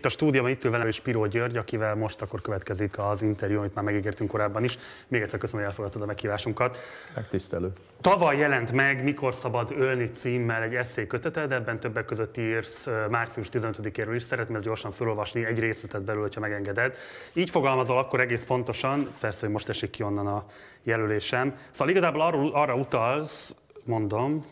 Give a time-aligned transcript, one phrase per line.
[0.00, 3.58] Itt a stúdióban itt ül velem és Piró György, akivel most akkor következik az interjú,
[3.58, 4.78] amit már megígértünk korábban is.
[5.08, 6.78] Még egyszer köszönöm, hogy elfogadtad a meghívásunkat.
[7.14, 7.72] Megtisztelő.
[8.00, 13.48] Tavaly jelent meg Mikor szabad ölni címmel egy eszély köteted, ebben többek között írsz március
[13.52, 14.22] 15-éről is.
[14.22, 16.96] Szeretném ezt gyorsan felolvasni, egy részletet belőle, ha megengeded.
[17.32, 20.44] Így fogalmazol akkor egész pontosan, persze, hogy most esik ki onnan a
[20.82, 21.56] jelölésem.
[21.70, 24.46] Szóval igazából arra, arra utalsz, mondom,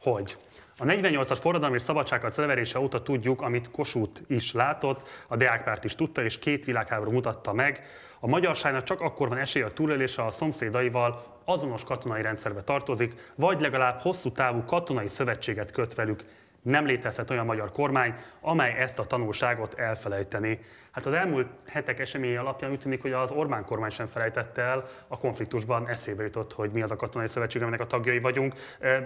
[0.00, 0.36] hogy
[0.78, 5.94] a 48-as forradalmi és szabadságharc leverése óta tudjuk, amit Kossuth is látott, a Deákpárt is
[5.94, 7.82] tudta, és két világháború mutatta meg.
[8.20, 13.60] A magyarságnak csak akkor van esélye a túlélése, a szomszédaival azonos katonai rendszerbe tartozik, vagy
[13.60, 16.24] legalább hosszú távú katonai szövetséget köt velük
[16.62, 20.60] nem létezhet olyan magyar kormány, amely ezt a tanulságot elfelejteni.
[20.90, 24.84] Hát az elmúlt hetek eseményei alapján úgy tűnik, hogy az Orbán kormány sem felejtette el,
[25.08, 28.54] a konfliktusban eszébe jutott, hogy mi az a katonai szövetség, aminek a tagjai vagyunk.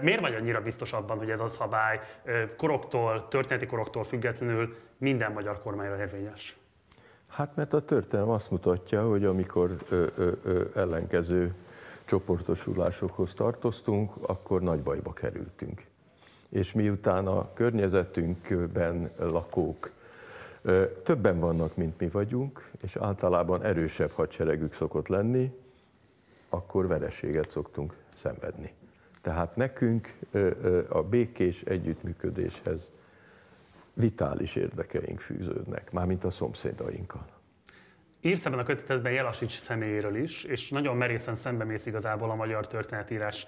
[0.01, 1.99] Miért vagy annyira biztos abban, hogy ez a szabály
[2.57, 6.57] koroktól, történeti koroktól függetlenül minden magyar kormányra érvényes?
[7.27, 11.53] Hát mert a történelem azt mutatja, hogy amikor ö, ö, ö, ellenkező
[12.05, 15.91] csoportosulásokhoz tartoztunk, akkor nagy bajba kerültünk
[16.53, 19.91] és miután a környezetünkben lakók
[21.03, 25.51] többen vannak, mint mi vagyunk, és általában erősebb hadseregük szokott lenni,
[26.49, 28.73] akkor vereséget szoktunk szenvedni.
[29.21, 30.17] Tehát nekünk
[30.89, 32.91] a békés együttműködéshez
[33.93, 37.25] vitális érdekeink fűződnek, mármint a szomszédainkkal.
[38.25, 43.47] Írsz ebben a kötetedben Jelasics személyéről is, és nagyon merészen szembemész igazából a magyar történetírás,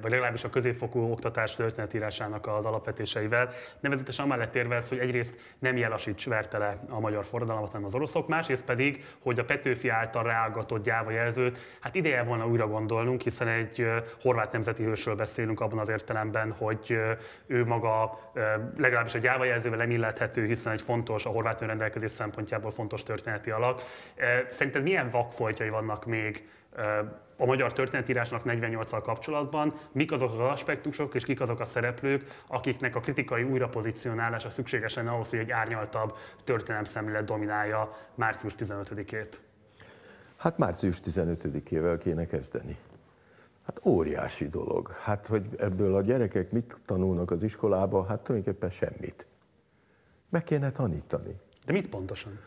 [0.00, 3.50] vagy legalábbis a középfokú oktatás történetírásának az alapvetéseivel.
[3.80, 8.28] Nevezetesen amellett érvelsz, hogy egyrészt nem Jelasics verte le a magyar forradalmat, hanem az oroszok,
[8.28, 13.48] másrészt pedig, hogy a Petőfi által ráagatott gyáva jelzőt, hát ideje volna újra gondolnunk, hiszen
[13.48, 13.86] egy
[14.22, 16.98] horvát nemzeti hősről beszélünk abban az értelemben, hogy
[17.46, 18.18] ő maga
[18.76, 23.50] legalábbis a gyáva jelzővel nem illethető, hiszen egy fontos, a horvát önrendelkezés szempontjából fontos történeti
[23.50, 23.82] alak
[24.48, 26.48] Szerinted milyen vakfoltjai vannak még
[27.36, 32.96] a magyar történetírásnak 48-al kapcsolatban, mik azok az aspektusok és kik azok a szereplők, akiknek
[32.96, 39.34] a kritikai újrapozicionálása szükségesen ahhoz, hogy egy árnyaltabb történelem szemlélet dominálja március 15-ét?
[40.36, 42.76] Hát március 15-ével kéne kezdeni.
[43.66, 44.92] Hát óriási dolog.
[44.92, 49.26] Hát, hogy ebből a gyerekek mit tanulnak az iskolába, hát tulajdonképpen semmit.
[50.28, 51.36] Meg kéne tanítani.
[51.66, 52.38] De mit pontosan?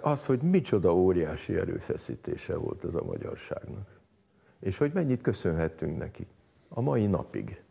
[0.00, 3.88] Az, hogy micsoda óriási erőfeszítése volt ez a magyarságnak.
[4.60, 6.26] És hogy mennyit köszönhettünk neki
[6.68, 7.62] a mai napig.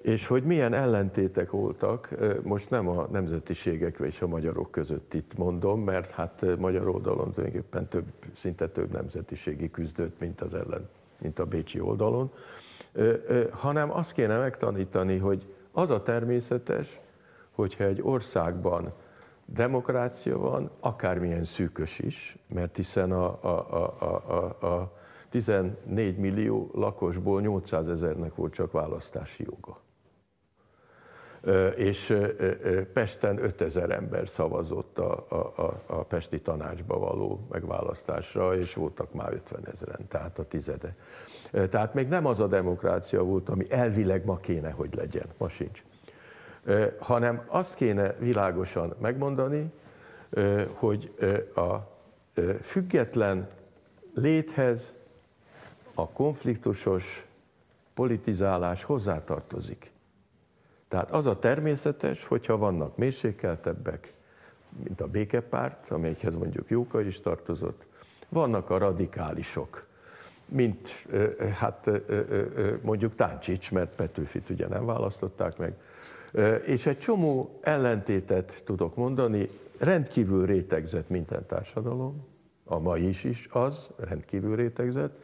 [0.00, 5.80] És hogy milyen ellentétek voltak, most nem a nemzetiségek és a magyarok között itt mondom,
[5.80, 10.88] mert hát magyar oldalon tulajdonképpen több, szinte több nemzetiségi küzdött, mint az ellen,
[11.18, 12.30] mint a bécsi oldalon,
[13.50, 17.00] hanem azt kéne megtanítani, hogy az a természetes,
[17.50, 18.92] hogyha egy országban
[19.46, 23.58] demokrácia van, akármilyen szűkös is, mert hiszen a, a,
[24.00, 24.22] a,
[24.60, 24.92] a, a
[25.30, 29.82] 14 millió lakosból 800 ezernek volt csak választási joga.
[31.76, 32.16] És
[32.92, 39.68] Pesten 5000 ember szavazott a, a, a, Pesti tanácsba való megválasztásra, és voltak már 50
[39.72, 40.96] ezeren, tehát a tizede.
[41.50, 45.84] Tehát még nem az a demokrácia volt, ami elvileg ma kéne, hogy legyen, ma sincs
[46.98, 49.72] hanem azt kéne világosan megmondani,
[50.74, 51.14] hogy
[51.54, 51.74] a
[52.62, 53.48] független
[54.14, 54.94] léthez
[55.94, 57.26] a konfliktusos
[57.94, 59.92] politizálás hozzátartozik.
[60.88, 64.14] Tehát az a természetes, hogyha vannak mérsékeltebbek,
[64.84, 67.86] mint a békepárt, amelyikhez mondjuk Jóka is tartozott,
[68.28, 69.86] vannak a radikálisok,
[70.46, 71.06] mint
[71.58, 71.90] hát
[72.82, 75.74] mondjuk Táncsics, mert Petőfit ugye nem választották meg,
[76.64, 82.26] és egy csomó ellentétet tudok mondani, rendkívül rétegzett minden társadalom,
[82.64, 85.22] a mai is is az, rendkívül rétegzett,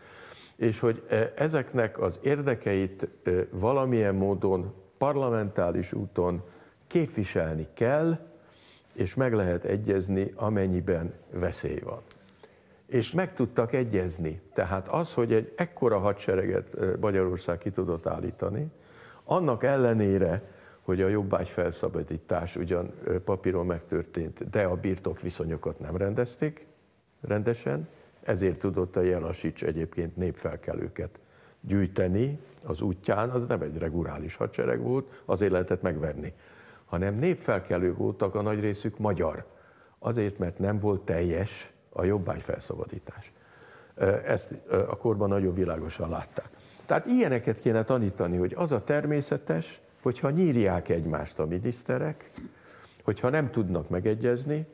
[0.56, 1.02] és hogy
[1.36, 3.08] ezeknek az érdekeit
[3.50, 6.42] valamilyen módon parlamentális úton
[6.86, 8.18] képviselni kell,
[8.92, 12.00] és meg lehet egyezni, amennyiben veszély van.
[12.86, 14.40] És meg tudtak egyezni.
[14.52, 18.66] Tehát az, hogy egy ekkora hadsereget Magyarország ki tudott állítani,
[19.24, 20.42] annak ellenére,
[20.90, 22.94] hogy a jobbágy felszabadítás ugyan
[23.24, 26.66] papíron megtörtént, de a birtok viszonyokat nem rendezték
[27.20, 27.88] rendesen,
[28.22, 31.18] ezért tudott a Jelasics egyébként népfelkelőket
[31.60, 36.32] gyűjteni az útján, az nem egy reguláris hadsereg volt, azért lehetett megverni,
[36.84, 39.44] hanem népfelkelők voltak a nagy részük magyar,
[39.98, 43.32] azért, mert nem volt teljes a jobbágy felszabadítás.
[44.24, 46.48] Ezt a korban nagyon világosan látták.
[46.86, 52.30] Tehát ilyeneket kéne tanítani, hogy az a természetes, hogyha nyírják egymást a miniszterek,
[53.04, 54.66] hogyha nem tudnak megegyezni,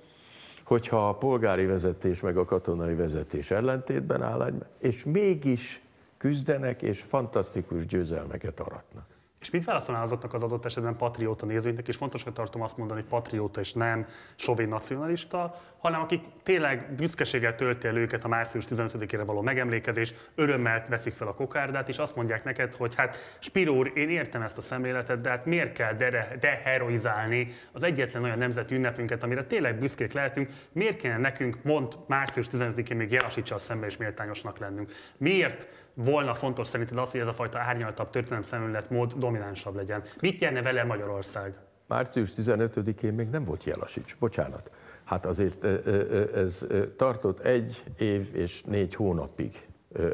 [0.65, 5.81] hogyha a polgári vezetés meg a katonai vezetés ellentétben áll, és mégis
[6.17, 9.16] küzdenek és fantasztikus győzelmeket aratnak.
[9.47, 13.09] És mit válaszolnál azoknak az adott esetben patrióta nézőinknek, és fontosnak tartom azt mondani, hogy
[13.09, 19.23] patrióta és nem sovén nacionalista, hanem akik tényleg büszkeséggel tölti el őket a március 15-ére
[19.27, 23.93] való megemlékezés, örömmel veszik fel a kokárdát, és azt mondják neked, hogy hát Spiro úr,
[23.95, 25.93] én értem ezt a szemléletet, de hát miért kell
[26.41, 32.47] deheroizálni az egyetlen olyan nemzeti ünnepünket, amire tényleg büszkék lehetünk, miért kéne nekünk mond március
[32.51, 34.93] 15-én még Jelasicsal szembe is méltányosnak lennünk?
[35.17, 40.03] Miért volna fontos szerinted az, hogy ez a fajta árnyaltabb történelem szemléletmód dominánsabb legyen?
[40.21, 41.55] Mit jelne vele Magyarország?
[41.87, 44.71] Március 15-én még nem volt Jelasics, bocsánat.
[45.05, 45.65] Hát azért
[46.35, 46.67] ez
[46.97, 49.67] tartott egy év és négy hónapig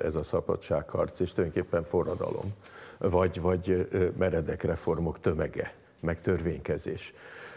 [0.02, 2.52] ez a szabadságharc, és tulajdonképpen forradalom,
[2.98, 3.88] vagy, vagy
[4.18, 7.12] meredek reformok tömege, meg törvénykezés.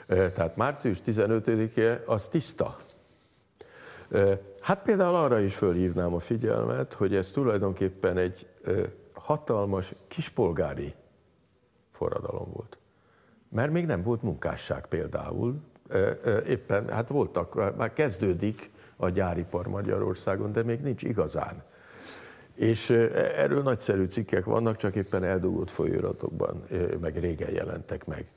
[0.08, 2.80] Tehát március 15-e az tiszta.
[4.62, 8.48] Hát például arra is fölhívnám a figyelmet, hogy ez tulajdonképpen egy
[9.14, 10.94] hatalmas kispolgári
[11.92, 12.78] forradalom volt.
[13.50, 15.62] Mert még nem volt munkásság például,
[16.48, 21.64] éppen, hát voltak, már kezdődik a gyáripar Magyarországon, de még nincs igazán.
[22.54, 26.64] És erről nagyszerű cikkek vannak, csak éppen eldugott folyóiratokban,
[27.02, 28.32] meg régen jelentek meg,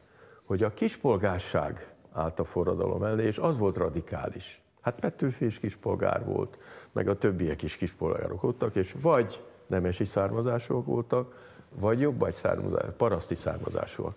[0.45, 4.63] hogy a kispolgárság állt a forradalom elé, és az volt radikális.
[4.89, 6.59] Hát Petőfi is kispolgár volt,
[6.93, 12.85] meg a többiek is kispolgárok voltak, és vagy nemesi származásúak voltak, vagy jobb vagy származás,
[12.97, 14.15] paraszti származásúak.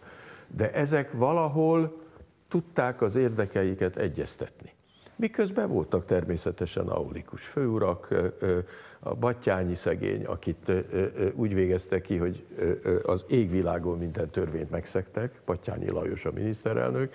[0.47, 2.01] De ezek valahol
[2.47, 4.73] tudták az érdekeiket egyeztetni.
[5.15, 8.15] Miközben voltak természetesen aulikus főurak,
[8.99, 10.71] a Battyányi szegény, akit
[11.35, 12.45] úgy végezte ki, hogy
[13.03, 17.13] az égvilágon minden törvényt megszektek, Battyányi Lajos a miniszterelnök,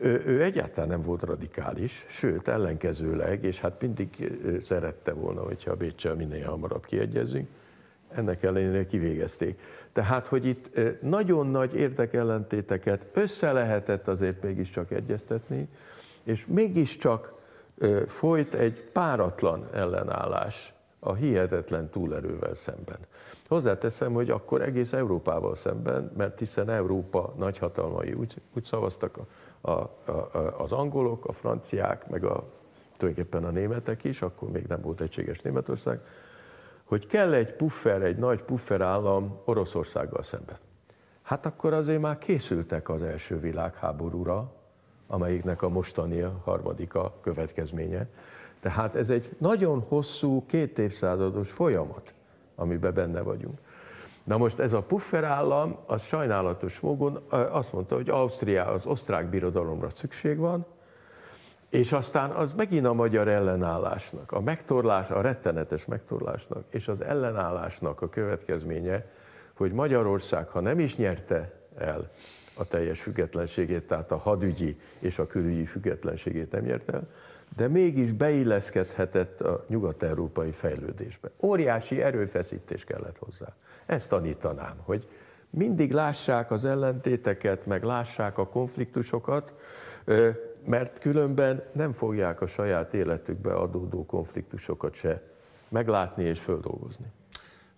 [0.00, 5.76] ő, ő egyáltalán nem volt radikális, sőt ellenkezőleg, és hát mindig szerette volna, hogyha a
[5.76, 7.48] Bécsel minél hamarabb kiegyezünk,
[8.08, 9.60] ennek ellenére kivégezték.
[9.92, 10.70] Tehát, hogy itt
[11.02, 15.68] nagyon nagy érdekellentéteket össze lehetett azért mégiscsak egyeztetni,
[16.22, 17.32] és mégiscsak
[18.06, 22.98] folyt egy páratlan ellenállás a hihetetlen túlerővel szemben.
[23.48, 29.26] Hozzáteszem, hogy akkor egész Európával szemben, mert hiszen Európa nagyhatalmai úgy, úgy szavaztak a,
[29.60, 29.90] a, a,
[30.58, 32.44] az angolok, a franciák, meg a,
[32.96, 36.00] tulajdonképpen a németek is, akkor még nem volt egységes Németország,
[36.84, 40.58] hogy kell egy puffer, egy nagy puffer állam Oroszországgal szemben.
[41.22, 44.52] Hát akkor azért már készültek az első világháborúra,
[45.06, 48.08] amelyiknek a mostani a harmadik a következménye.
[48.60, 52.14] Tehát ez egy nagyon hosszú, két évszázados folyamat,
[52.54, 53.58] amiben benne vagyunk.
[54.30, 59.28] Na most ez a puffer állam, az sajnálatos módon azt mondta, hogy Ausztria, az osztrák
[59.28, 60.66] birodalomra szükség van,
[61.70, 68.02] és aztán az megint a magyar ellenállásnak, a megtorlás, a rettenetes megtorlásnak és az ellenállásnak
[68.02, 69.06] a következménye,
[69.56, 72.10] hogy Magyarország, ha nem is nyerte el
[72.54, 77.08] a teljes függetlenségét, tehát a hadügyi és a külügyi függetlenségét nem nyerte el,
[77.56, 81.30] de mégis beilleszkedhetett a nyugat-európai fejlődésbe.
[81.40, 83.54] Óriási erőfeszítés kellett hozzá.
[83.86, 85.08] Ezt tanítanám, hogy
[85.50, 89.54] mindig lássák az ellentéteket, meg lássák a konfliktusokat,
[90.66, 95.22] mert különben nem fogják a saját életükbe adódó konfliktusokat se
[95.68, 97.12] meglátni és földolgozni.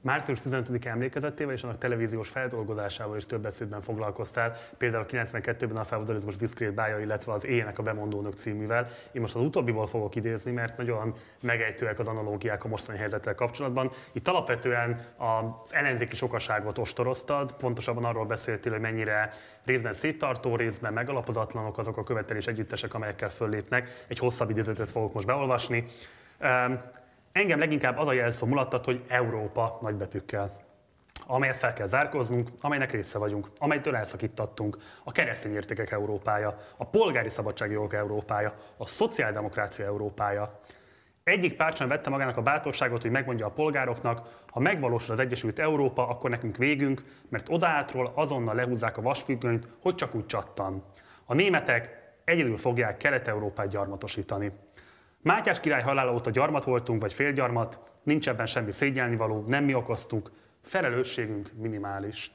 [0.03, 6.37] Március 15 emlékezetével és annak televíziós feldolgozásával is több beszédben foglalkoztál, például 92-ben a feudalizmus
[6.37, 8.87] diszkrét bája, illetve az Éjjenek a bemondónök cíművel.
[9.13, 13.91] Én most az utóbbiból fogok idézni, mert nagyon megejtőek az analógiák a mostani helyzettel kapcsolatban.
[14.13, 19.31] Itt alapvetően az ellenzéki sokaságot ostoroztad, pontosabban arról beszéltél, hogy mennyire
[19.65, 24.05] részben széttartó, részben megalapozatlanok azok a követelés együttesek, amelyekkel föllépnek.
[24.09, 25.85] Egy hosszabb idézetet fogok most beolvasni.
[27.33, 30.62] Engem leginkább az a jelszó mulattat, hogy Európa nagybetűkkel
[31.27, 37.29] amelyet fel kell zárkoznunk, amelynek része vagyunk, amelytől elszakítattunk, a keresztény értékek Európája, a polgári
[37.29, 40.61] szabadságjogok Európája, a szociáldemokrácia Európája.
[41.25, 45.59] Egyik párt sem vette magának a bátorságot, hogy megmondja a polgároknak, ha megvalósul az Egyesült
[45.59, 50.85] Európa, akkor nekünk végünk, mert odaátról azonnal lehúzzák a vasfüggönyt, hogy csak úgy csattan.
[51.25, 54.53] A németek egyedül fogják Kelet-Európát gyarmatosítani.
[55.23, 59.75] Mátyás király halála óta gyarmat voltunk, vagy félgyarmat, nincs ebben semmi szégyelni való, nem mi
[59.75, 60.31] okoztuk,
[60.62, 62.33] felelősségünk minimális.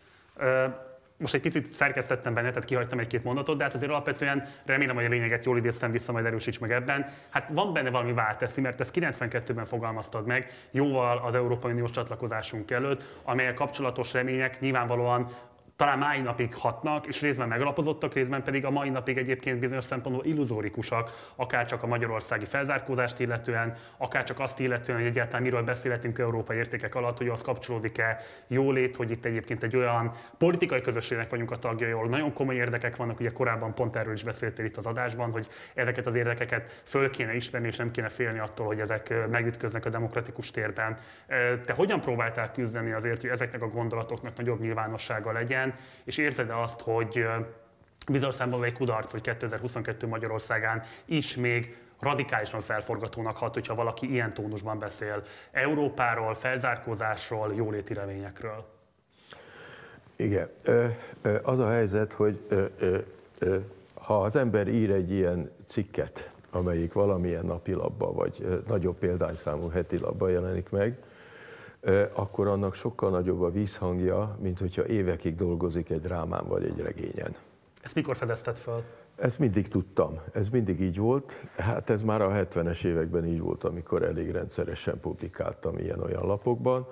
[1.17, 5.05] Most egy picit szerkesztettem benne, tehát kihagytam egy-két mondatot, de hát azért alapvetően remélem, hogy
[5.05, 7.05] a lényeget jól idéztem vissza, majd erősíts meg ebben.
[7.29, 12.71] Hát van benne valami válteszi, mert ezt 92-ben fogalmaztad meg, jóval az Európai Uniós csatlakozásunk
[12.71, 15.29] előtt, amelyek kapcsolatos remények nyilvánvalóan
[15.77, 20.25] talán mai napig hatnak, és részben megalapozottak, részben pedig a mai napig egyébként bizonyos szempontból
[20.25, 26.19] illuzórikusak, akár csak a magyarországi felzárkózást illetően, akár csak azt illetően, hogy egyáltalán miről beszélhetünk
[26.19, 31.51] európai értékek alatt, hogy az kapcsolódik-e jólét, hogy itt egyébként egy olyan politikai közösségnek vagyunk
[31.51, 34.85] a tagjai, ahol nagyon komoly érdekek vannak, ugye korábban pont erről is beszéltél itt az
[34.85, 39.13] adásban, hogy ezeket az érdekeket föl kéne ismerni, és nem kéne félni attól, hogy ezek
[39.29, 40.97] megütköznek a demokratikus térben.
[41.65, 45.66] Te hogyan próbáltál küzdeni azért, hogy ezeknek a gondolatoknak nagyobb nyilvánossága legyen?
[45.71, 47.25] Helyen, és érzed azt, hogy
[48.11, 54.33] bizonyos szempontból egy kudarc, hogy 2022 Magyarországán is még radikálisan felforgatónak hat, hogyha valaki ilyen
[54.33, 58.65] tónusban beszél Európáról, felzárkózásról, jóléti reményekről.
[60.15, 60.49] Igen.
[61.43, 62.47] Az a helyzet, hogy
[63.93, 70.31] ha az ember ír egy ilyen cikket, amelyik valamilyen napilapban vagy nagyobb példányszámú heti labban
[70.31, 70.97] jelenik meg,
[72.13, 77.35] akkor annak sokkal nagyobb a vízhangja, mint hogyha évekig dolgozik egy drámán vagy egy regényen.
[77.81, 78.83] Ezt mikor fedezted fel?
[79.15, 81.47] Ezt mindig tudtam, ez mindig így volt.
[81.57, 86.87] Hát ez már a 70-es években így volt, amikor elég rendszeresen publikáltam ilyen-olyan lapokban,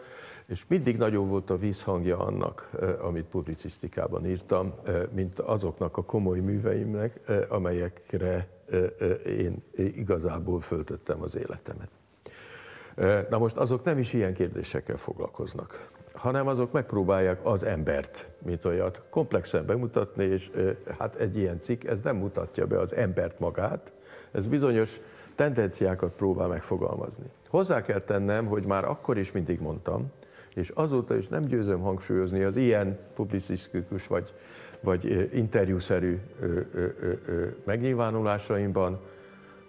[0.45, 2.69] és mindig nagyobb volt a vízhangja annak,
[3.01, 4.73] amit publicisztikában írtam,
[5.11, 8.47] mint azoknak a komoly műveimnek, amelyekre
[9.25, 11.89] én igazából föltöttem az életemet.
[13.29, 19.01] Na most azok nem is ilyen kérdésekkel foglalkoznak, hanem azok megpróbálják az embert, mint olyat,
[19.09, 20.51] komplexen bemutatni, és
[20.97, 23.93] hát egy ilyen cikk, ez nem mutatja be az embert magát,
[24.31, 24.99] ez bizonyos
[25.35, 27.25] tendenciákat próbál megfogalmazni.
[27.47, 30.11] Hozzá kell tennem, hogy már akkor is mindig mondtam,
[30.55, 34.33] és azóta is nem győzöm hangsúlyozni az ilyen publicisztikus vagy,
[34.79, 36.19] vagy interjúszerű
[37.63, 38.99] megnyilvánulásaimban,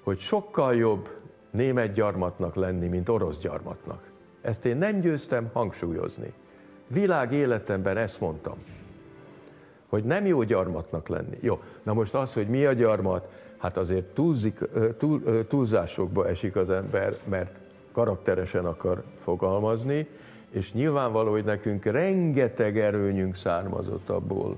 [0.02, 1.10] hogy sokkal jobb
[1.50, 4.10] német gyarmatnak lenni, mint orosz gyarmatnak.
[4.42, 6.32] Ezt én nem győztem hangsúlyozni.
[6.88, 8.58] Világ életemben ezt mondtam,
[9.86, 11.38] hogy nem jó gyarmatnak lenni.
[11.40, 14.58] Jó, na most az, hogy mi a gyarmat, hát azért túlzik,
[14.98, 17.60] túl, túlzásokba esik az ember, mert
[17.92, 20.08] karakteresen akar fogalmazni,
[20.50, 24.56] és nyilvánvaló, hogy nekünk rengeteg erőnyünk származott abból,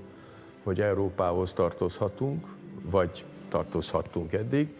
[0.65, 2.47] hogy Európához tartozhatunk,
[2.83, 4.75] vagy tartozhattunk eddig,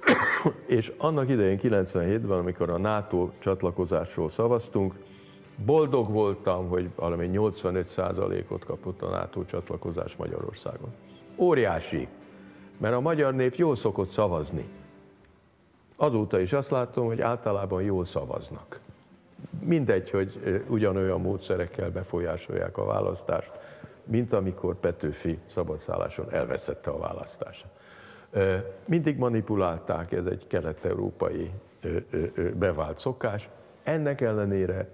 [0.66, 4.94] és annak idején 97-ben, amikor a NATO csatlakozásról szavaztunk,
[5.64, 10.94] boldog voltam, hogy valami 85%-ot kapott a NATO csatlakozás Magyarországon.
[11.36, 12.08] Óriási,
[12.78, 14.68] mert a magyar nép jól szokott szavazni.
[15.96, 18.80] Azóta is azt látom, hogy általában jól szavaznak.
[19.60, 23.52] Mindegy, hogy ugyanolyan módszerekkel befolyásolják a választást,
[24.04, 27.81] mint amikor Petőfi szabadszálláson elveszette a választását.
[28.84, 31.50] Mindig manipulálták, ez egy kelet-európai
[32.56, 33.48] bevált szokás.
[33.82, 34.88] Ennek ellenére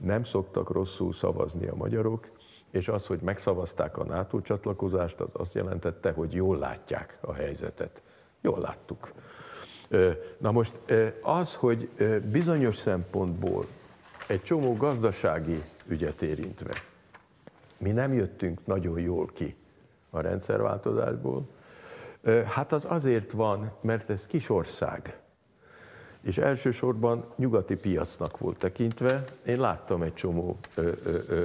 [0.00, 2.30] nem szoktak rosszul szavazni a magyarok,
[2.70, 8.02] és az, hogy megszavazták a NATO csatlakozást, az azt jelentette, hogy jól látják a helyzetet.
[8.40, 9.12] Jól láttuk.
[10.38, 10.80] Na most
[11.22, 11.90] az, hogy
[12.30, 13.66] bizonyos szempontból
[14.28, 16.74] egy csomó gazdasági ügyet érintve,
[17.78, 19.56] mi nem jöttünk nagyon jól ki
[20.10, 21.48] a rendszerváltozásból,
[22.46, 25.18] Hát az azért van, mert ez kis ország.
[26.22, 29.24] És elsősorban nyugati piacnak volt tekintve.
[29.46, 30.56] Én láttam egy csomó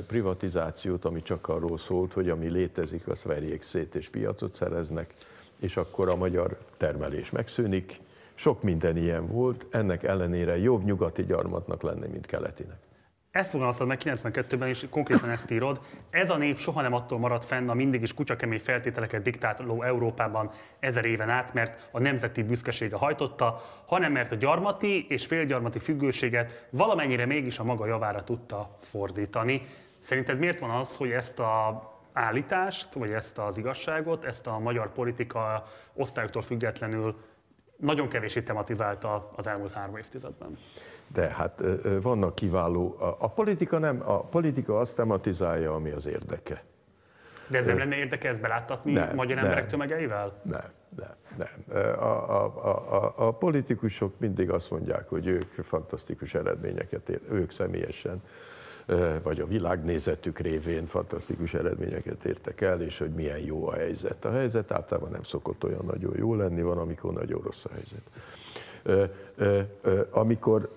[0.07, 5.13] privatizációt, ami csak arról szólt, hogy ami létezik, azt verjék szét és piacot szereznek,
[5.59, 7.99] és akkor a magyar termelés megszűnik.
[8.33, 12.84] Sok minden ilyen volt, ennek ellenére jobb nyugati gyarmatnak lenni, mint keletinek.
[13.35, 15.79] Ezt fogalmaztad meg 92-ben, és konkrétan ezt írod.
[16.09, 20.49] Ez a nép soha nem attól maradt fenn a mindig is kutyakemény feltételeket diktáló Európában
[20.79, 26.67] ezer éven át, mert a nemzeti büszkesége hajtotta, hanem mert a gyarmati és félgyarmati függőséget
[26.69, 29.61] valamennyire mégis a maga javára tudta fordítani.
[29.99, 34.91] Szerinted miért van az, hogy ezt a állítást, vagy ezt az igazságot, ezt a magyar
[34.91, 35.63] politika
[35.93, 37.15] osztályoktól függetlenül
[37.77, 40.57] nagyon kevésé tematizálta az elmúlt három évtizedben?
[41.07, 41.63] De hát
[42.01, 46.63] vannak kiváló, a, a politika nem, a politika azt tematizálja, ami az érdeke.
[47.47, 50.41] De ez nem lenne érdeke ezt beláttatni nem, magyar emberek nem, tömegeivel?
[50.43, 50.63] Nem,
[50.97, 51.79] nem, nem.
[51.99, 57.51] A, a, a, a, a politikusok mindig azt mondják, hogy ők fantasztikus eredményeket ér, ők
[57.51, 58.21] személyesen,
[59.23, 64.25] vagy a világnézetük révén fantasztikus eredményeket értek el, és hogy milyen jó a helyzet.
[64.25, 68.01] A helyzet általában nem szokott olyan nagyon jó lenni, van, amikor nagyon rossz a helyzet
[70.11, 70.75] amikor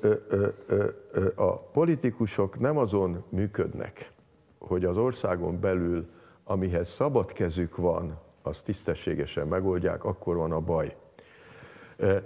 [1.35, 4.13] a politikusok nem azon működnek,
[4.59, 6.09] hogy az országon belül,
[6.45, 10.97] amihez szabad kezük van, azt tisztességesen megoldják, akkor van a baj.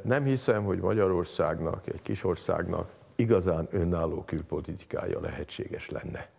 [0.02, 6.30] Nem hiszem, hogy Magyarországnak, egy kis országnak igazán önálló külpolitikája lehetséges lenne.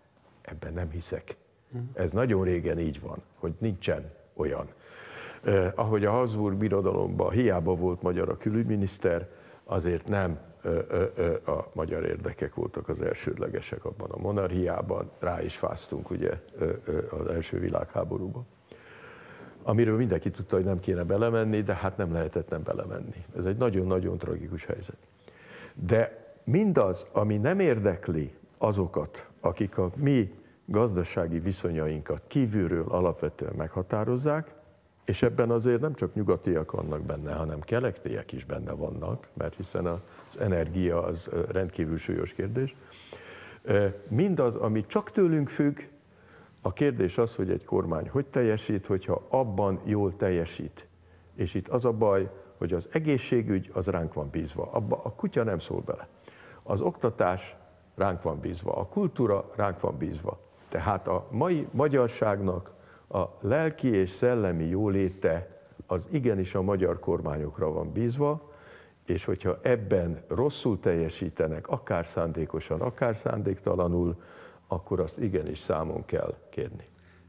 [0.41, 1.37] Ebben nem hiszek.
[1.93, 4.69] Ez nagyon régen így van, hogy nincsen olyan.
[5.43, 9.27] Eh, ahogy a Habsburg birodalomban hiába volt magyar a külügyminiszter,
[9.63, 10.39] azért nem
[11.45, 16.39] a magyar érdekek voltak az elsődlegesek abban a monarchiában, rá is fáztunk ugye
[17.19, 18.45] az első világháborúban.
[19.63, 23.25] Amiről mindenki tudta, hogy nem kéne belemenni, de hát nem lehetett nem belemenni.
[23.37, 24.97] Ez egy nagyon-nagyon tragikus helyzet.
[25.73, 30.33] De mindaz, ami nem érdekli azokat, akik a mi
[30.65, 34.55] gazdasági viszonyainkat kívülről alapvetően meghatározzák,
[35.05, 39.85] és ebben azért nem csak nyugatiak vannak benne, hanem keletiek is benne vannak, mert hiszen
[39.85, 42.75] az energia az rendkívül súlyos kérdés.
[44.07, 45.79] Mindaz, ami csak tőlünk függ,
[46.61, 50.87] a kérdés az, hogy egy kormány hogy teljesít, hogyha abban jól teljesít.
[51.35, 55.43] És itt az a baj, hogy az egészségügy az ránk van bízva, abba a kutya
[55.43, 56.07] nem szól bele.
[56.63, 57.55] Az oktatás
[57.95, 60.39] ránk van bízva, a kultúra ránk van bízva.
[60.69, 62.71] Tehát a mai magyarságnak
[63.13, 65.47] a lelki és szellemi jóléte
[65.87, 68.51] az igenis a magyar kormányokra van bízva,
[69.05, 74.21] és hogyha ebben rosszul teljesítenek, akár szándékosan, akár szándéktalanul,
[74.67, 76.87] akkor azt igenis számon kell kérni.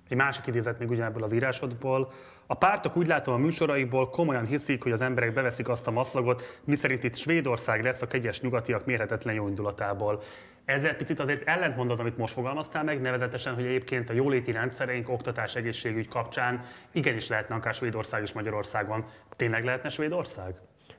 [0.09, 2.13] Egy másik idézet még ugyanebből az írásodból.
[2.47, 6.61] A pártok úgy látom a műsoraikból komolyan hiszik, hogy az emberek beveszik azt a maszlagot,
[6.65, 10.21] miszerint itt Svédország lesz a kegyes nyugatiak mérhetetlen jó indulatából.
[10.65, 15.09] Ezzel picit azért ellentmond az, amit most fogalmaztál meg, nevezetesen, hogy egyébként a jóléti rendszereink
[15.09, 16.61] oktatás egészségügy kapcsán
[16.93, 19.05] igenis lehetne akár Svédország és Magyarországon.
[19.37, 20.55] Tényleg lehetne Svédország?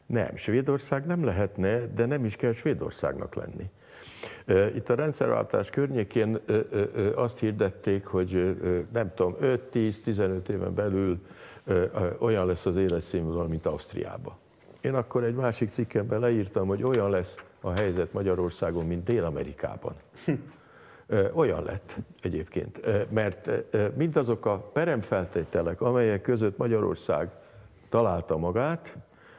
[0.06, 3.70] Nem, Svédország nem lehetne, de nem is kell Svédországnak lenni.
[4.76, 6.40] Itt a rendszerváltás környékén
[7.16, 8.58] azt hirdették, hogy
[8.94, 11.26] nem tudom, 5-10-15 éven belül
[12.20, 14.34] olyan lesz az életszínvonal, mint Ausztriában.
[14.82, 19.94] Én akkor egy másik cikkemben leírtam, hogy olyan lesz a helyzet Magyarországon, mint Dél-Amerikában.
[21.34, 22.82] Olyan lett egyébként,
[23.12, 23.50] mert
[23.96, 27.30] mindazok a peremfeltételek, amelyek között Magyarország
[27.90, 28.98] találta magát,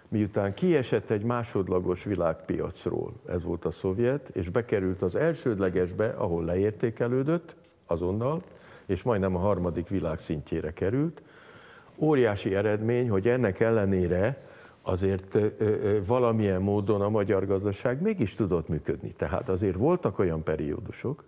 [0.09, 7.57] miután kiesett egy másodlagos világpiacról, ez volt a szovjet, és bekerült az elsődlegesbe, ahol leértékelődött
[7.87, 8.42] azonnal,
[8.87, 11.22] és majdnem a harmadik világ szintjére került.
[11.98, 14.44] Óriási eredmény, hogy ennek ellenére
[14.87, 15.38] azért
[16.07, 19.12] valamilyen módon a magyar gazdaság mégis tudott működni.
[19.12, 21.25] Tehát azért voltak olyan periódusok,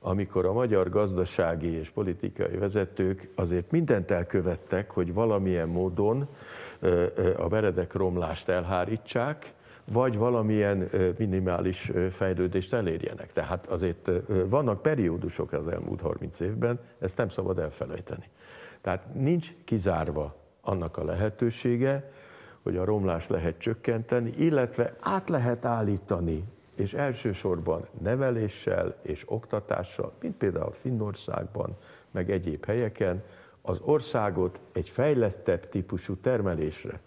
[0.00, 6.28] amikor a magyar gazdasági és politikai vezetők azért mindent elkövettek, hogy valamilyen módon
[7.36, 9.52] a veredek romlást elhárítsák,
[9.92, 10.88] vagy valamilyen
[11.18, 13.32] minimális fejlődést elérjenek.
[13.32, 14.10] Tehát azért
[14.48, 18.24] vannak periódusok az elmúlt 30 évben, ezt nem szabad elfelejteni.
[18.80, 22.10] Tehát nincs kizárva annak a lehetősége,
[22.62, 26.44] hogy a romlást lehet csökkenteni, illetve át lehet állítani,
[26.76, 31.76] és elsősorban neveléssel és oktatással, mint például Finnországban,
[32.10, 33.22] meg egyéb helyeken,
[33.62, 37.00] az országot egy fejlettebb típusú termelésre.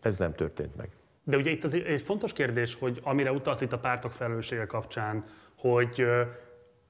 [0.00, 0.90] Ez nem történt meg.
[1.24, 5.24] De ugye itt az egy fontos kérdés, hogy amire utalsz itt a pártok felelőssége kapcsán,
[5.56, 6.04] hogy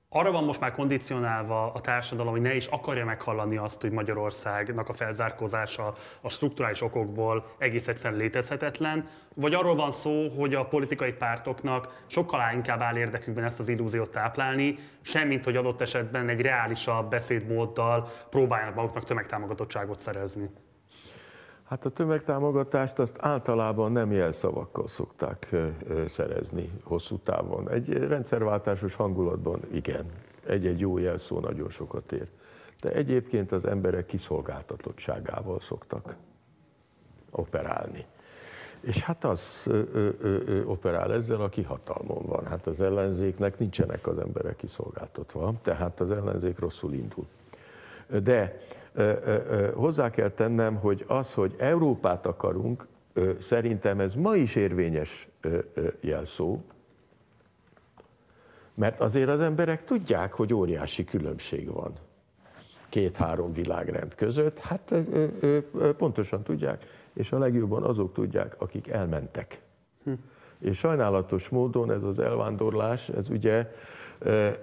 [0.09, 4.89] arra van most már kondicionálva a társadalom, hogy ne is akarja meghallani azt, hogy Magyarországnak
[4.89, 11.13] a felzárkózása a strukturális okokból egész egyszerűen létezhetetlen, vagy arról van szó, hogy a politikai
[11.13, 17.11] pártoknak sokkal inkább áll érdekükben ezt az illúziót táplálni, semmint hogy adott esetben egy reálisabb
[17.11, 20.51] beszédmóddal próbáljanak maguknak tömegtámogatottságot szerezni.
[21.69, 25.57] Hát a tömegtámogatást azt általában nem jelszavakkal szokták
[26.09, 27.71] szerezni hosszú távon.
[27.71, 30.07] Egy rendszerváltásos hangulatban igen,
[30.47, 32.29] egy-egy jó jelszó nagyon sokat ér.
[32.83, 36.17] De egyébként az emberek kiszolgáltatottságával szoktak
[37.31, 38.05] operálni.
[38.81, 42.47] És hát az ö, ö, ö, operál ezzel, aki hatalmon van.
[42.47, 47.27] Hát az ellenzéknek nincsenek az emberek kiszolgáltatva, tehát az ellenzék rosszul indul.
[48.23, 48.61] De
[49.75, 52.87] hozzá kell tennem, hogy az, hogy Európát akarunk,
[53.39, 55.29] szerintem ez ma is érvényes
[56.01, 56.61] jelszó,
[58.75, 61.93] mert azért az emberek tudják, hogy óriási különbség van
[62.89, 64.95] két-három világrend között, hát
[65.97, 69.61] pontosan tudják, és a legjobban azok tudják, akik elmentek.
[70.05, 70.13] Hm.
[70.59, 73.73] És sajnálatos módon ez az elvándorlás, ez ugye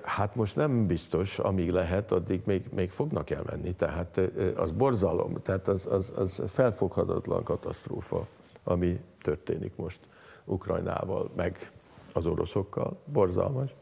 [0.03, 3.73] Hát most nem biztos, amíg lehet, addig még, még fognak elmenni.
[3.75, 4.21] Tehát
[4.55, 8.27] az borzalom, tehát az, az, az felfoghatatlan katasztrófa,
[8.63, 9.99] ami történik most
[10.45, 11.71] Ukrajnával, meg
[12.13, 13.75] az oroszokkal, borzalmas.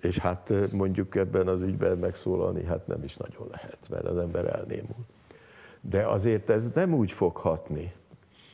[0.00, 4.54] És hát mondjuk ebben az ügyben megszólalni, hát nem is nagyon lehet, mert az ember
[4.54, 5.06] elnémul.
[5.80, 7.92] De azért ez nem úgy fog hatni,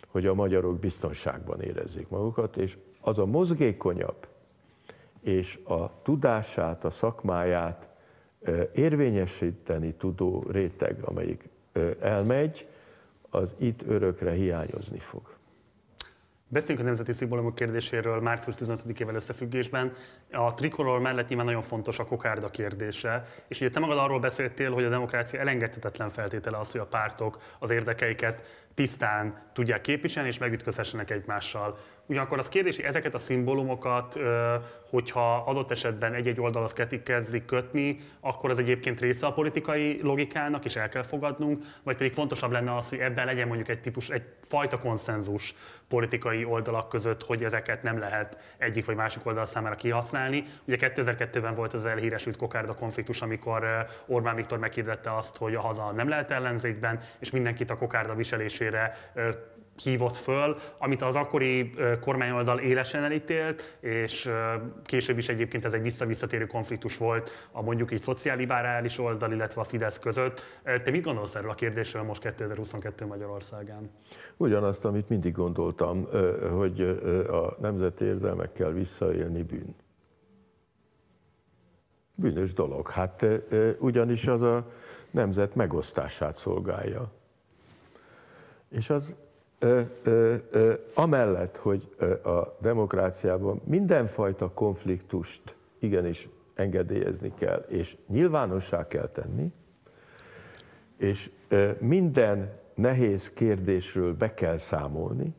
[0.08, 4.26] hogy a magyarok biztonságban érezzék magukat, és az a mozgékonyabb,
[5.22, 7.88] és a tudását, a szakmáját
[8.74, 11.48] érvényesíteni tudó réteg, amelyik
[12.00, 12.66] elmegy,
[13.30, 15.40] az itt örökre hiányozni fog.
[16.52, 19.92] Beszéljünk a nemzeti szimbólumok kérdéséről március 15-ével összefüggésben.
[20.32, 24.72] A trikolor mellett nyilván nagyon fontos a kokárda kérdése, és ugye te magad arról beszéltél,
[24.72, 30.38] hogy a demokrácia elengedhetetlen feltétele az, hogy a pártok az érdekeiket tisztán tudják képviselni és
[30.38, 31.78] megütközhessenek egymással.
[32.06, 34.18] Ugyanakkor az kérdés, hogy ezeket a szimbólumokat,
[34.90, 40.64] hogyha adott esetben egy-egy oldal az kezdik kötni, akkor az egyébként része a politikai logikának,
[40.64, 44.08] és el kell fogadnunk, vagy pedig fontosabb lenne az, hogy ebben legyen mondjuk egy típus,
[44.08, 45.54] egy fajta konszenzus
[45.88, 50.44] politikai oldalak között, hogy ezeket nem lehet egyik vagy másik oldal számára kihasználni.
[50.64, 55.92] Ugye 2002-ben volt az elhíresült kokárda konfliktus, amikor Orbán Viktor meghirdette azt, hogy a haza
[55.92, 58.14] nem lehet ellenzékben, és mindenkit a kokárda
[58.62, 58.96] viselésére
[59.82, 64.30] hívott föl, amit az akkori kormányoldal élesen elítélt, és
[64.84, 69.64] később is egyébként ez egy visszavisszatérő konfliktus volt a mondjuk így szociálliberális oldal, illetve a
[69.64, 70.40] Fidesz között.
[70.82, 73.90] Te mit gondolsz erről a kérdésről most 2022 Magyarországán?
[74.36, 76.08] Ugyanazt, amit mindig gondoltam,
[76.56, 76.80] hogy
[77.28, 79.74] a nemzeti érzelmekkel visszaélni bűn.
[82.14, 82.90] Bűnös dolog.
[82.90, 83.26] Hát
[83.78, 84.70] ugyanis az a
[85.10, 87.12] nemzet megosztását szolgálja.
[88.72, 89.16] És az
[89.58, 99.08] ö, ö, ö, amellett, hogy a demokráciában mindenfajta konfliktust igenis engedélyezni kell, és nyilvánossá kell
[99.08, 99.52] tenni,
[100.96, 105.34] és ö, minden nehéz kérdésről be kell számolni,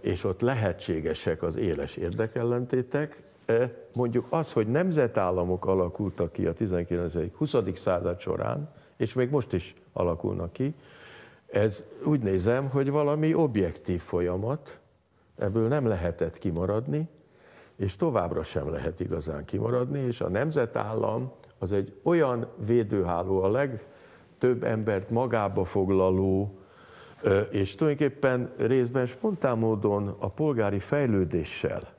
[0.00, 3.22] és ott lehetségesek az éles érdekellentétek.
[3.92, 7.76] Mondjuk az, hogy nemzetállamok alakultak ki a 19.-20.
[7.76, 10.74] század során, és még most is alakulnak ki,
[11.54, 14.80] ez úgy nézem, hogy valami objektív folyamat,
[15.36, 17.08] ebből nem lehetett kimaradni,
[17.76, 24.64] és továbbra sem lehet igazán kimaradni, és a nemzetállam az egy olyan védőháló, a legtöbb
[24.64, 26.58] embert magába foglaló,
[27.50, 31.92] és tulajdonképpen részben spontán módon a polgári fejlődéssel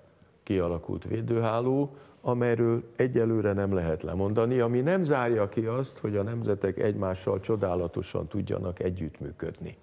[0.43, 1.95] kialakult védőháló,
[2.27, 8.27] amelyről egyelőre nem lehet lemondani, ami nem zárja ki azt, hogy a nemzetek egymással csodálatosan
[8.27, 9.77] tudjanak együttműködni.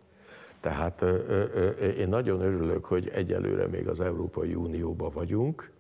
[0.61, 1.05] Tehát
[1.97, 5.71] én nagyon örülök, hogy egyelőre még az Európai Unióban vagyunk,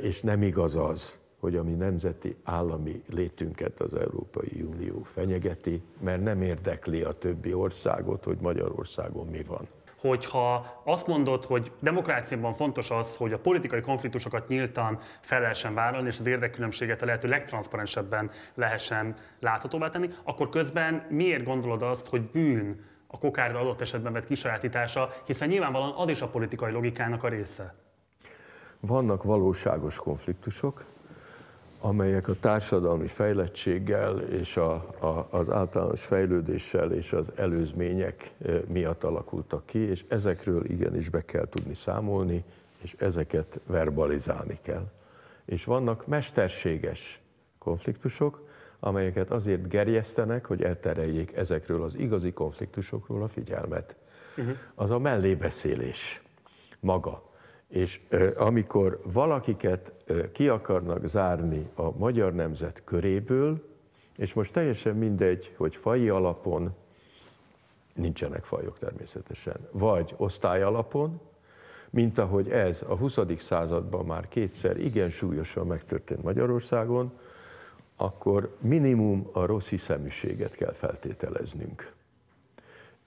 [0.00, 6.22] és nem igaz az, hogy a mi nemzeti állami létünket az Európai Unió fenyegeti, mert
[6.22, 9.68] nem érdekli a többi országot, hogy Magyarországon mi van
[10.02, 16.06] hogyha azt mondod, hogy demokráciában fontos az, hogy a politikai konfliktusokat nyíltan fel lehessen vállalni,
[16.08, 22.22] és az érdekkülönbséget a lehető legtranszparensebben lehessen láthatóvá tenni, akkor közben miért gondolod azt, hogy
[22.22, 27.28] bűn a kokárda adott esetben vett kisajátítása, hiszen nyilvánvalóan az is a politikai logikának a
[27.28, 27.74] része?
[28.80, 30.84] Vannak valóságos konfliktusok,
[31.84, 38.32] amelyek a társadalmi fejlettséggel és a, a, az általános fejlődéssel és az előzmények
[38.66, 42.44] miatt alakultak ki, és ezekről igenis be kell tudni számolni,
[42.82, 44.90] és ezeket verbalizálni kell.
[45.44, 47.20] És vannak mesterséges
[47.58, 48.48] konfliktusok,
[48.80, 53.96] amelyeket azért gerjesztenek, hogy eltereljék ezekről az igazi konfliktusokról a figyelmet.
[54.36, 54.56] Uh-huh.
[54.74, 56.22] Az a mellébeszélés
[56.80, 57.31] maga
[57.72, 58.00] és
[58.36, 59.92] amikor valakiket
[60.32, 63.62] ki akarnak zárni a magyar nemzet köréből,
[64.16, 66.74] és most teljesen mindegy, hogy faji alapon,
[67.94, 71.20] nincsenek fajok természetesen, vagy osztály alapon,
[71.90, 73.18] mint ahogy ez a 20.
[73.38, 77.12] században már kétszer igen súlyosan megtörtént Magyarországon,
[77.96, 81.92] akkor minimum a rossz hiszeműséget kell feltételeznünk.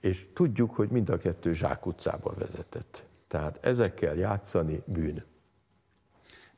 [0.00, 3.05] És tudjuk, hogy mind a kettő zsákutcába vezetett.
[3.28, 5.24] Tehát ezekkel játszani bűn.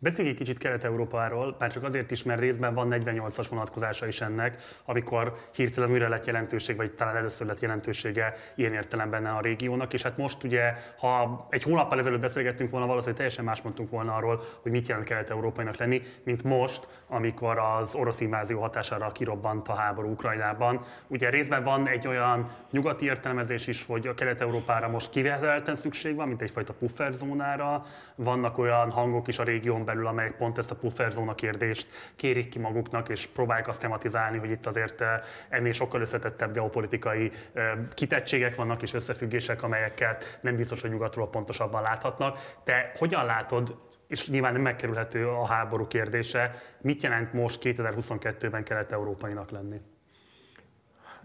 [0.01, 4.63] Beszéljünk egy kicsit Kelet-Európáról, már csak azért is, mert részben van 48-as vonatkozása is ennek,
[4.85, 10.03] amikor hirtelen újra lett jelentőség, vagy talán először lett jelentősége ilyen értelemben a régiónak, és
[10.03, 14.43] hát most ugye, ha egy hónappal ezelőtt beszélgettünk volna, valószínűleg teljesen más mondtunk volna arról,
[14.63, 20.11] hogy mit jelent kelet-európainak lenni, mint most, amikor az orosz invázió hatására kirobbant a háború
[20.11, 20.81] Ukrajnában.
[21.07, 26.29] Ugye részben van egy olyan nyugati értelmezés is, hogy a Kelet-Európára most kivezelten szükség van,
[26.29, 27.83] mint egyfajta pufferzónára,
[28.15, 32.59] vannak olyan hangok is a régión belül, amelyek pont ezt a pufferzóna kérdést kérik ki
[32.59, 38.55] maguknak, és próbálják azt tematizálni, hogy itt azért eh, ennél sokkal összetettebb geopolitikai eh, kitettségek
[38.55, 42.39] vannak és összefüggések, amelyeket nem biztos, hogy nyugatról pontosabban láthatnak.
[42.65, 46.55] Te hogyan látod és nyilván nem megkerülhető a háború kérdése.
[46.81, 49.81] Mit jelent most 2022-ben kelet-európainak lenni?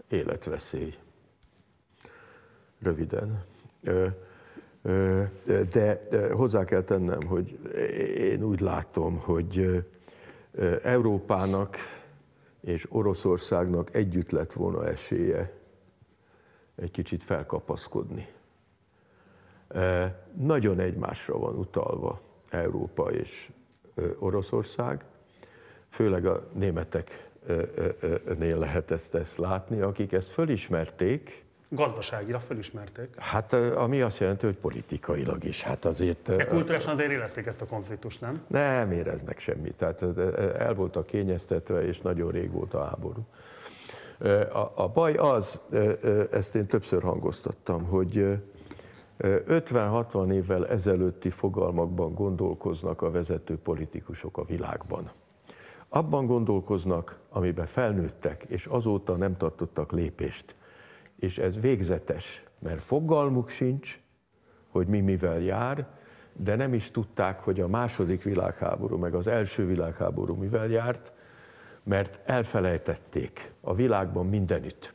[0.08, 0.94] Életveszély.
[2.82, 3.44] Röviden.
[5.70, 6.00] De
[6.32, 7.58] hozzá kell tennem, hogy
[8.16, 9.84] én úgy látom, hogy
[10.82, 11.76] Európának
[12.60, 15.52] és Oroszországnak együtt lett volna esélye
[16.76, 18.28] egy kicsit felkapaszkodni.
[20.36, 23.50] Nagyon egymásra van utalva Európa és
[24.18, 25.04] Oroszország,
[25.88, 33.08] főleg a németeknél lehet ezt, ezt látni, akik ezt fölismerték, Gazdaságira felismerték.
[33.18, 35.62] Hát ami azt jelenti, hogy politikailag is.
[35.62, 36.36] Hát azért...
[36.36, 38.44] De kultúrásan azért érezték ezt a konfliktust, nem?
[38.46, 39.76] Nem éreznek semmit.
[39.76, 40.02] Tehát
[40.58, 43.26] el voltak kényeztetve, és nagyon rég volt a háború.
[44.52, 45.60] A, a baj az,
[46.30, 48.38] ezt én többször hangoztattam, hogy
[49.18, 55.10] 50-60 évvel ezelőtti fogalmakban gondolkoznak a vezető politikusok a világban.
[55.88, 60.54] Abban gondolkoznak, amiben felnőttek, és azóta nem tartottak lépést.
[61.24, 64.00] És ez végzetes, mert fogalmuk sincs,
[64.68, 65.86] hogy mi mivel jár,
[66.32, 71.12] de nem is tudták, hogy a második világháború, meg az első világháború mivel járt,
[71.82, 74.94] mert elfelejtették a világban mindenütt.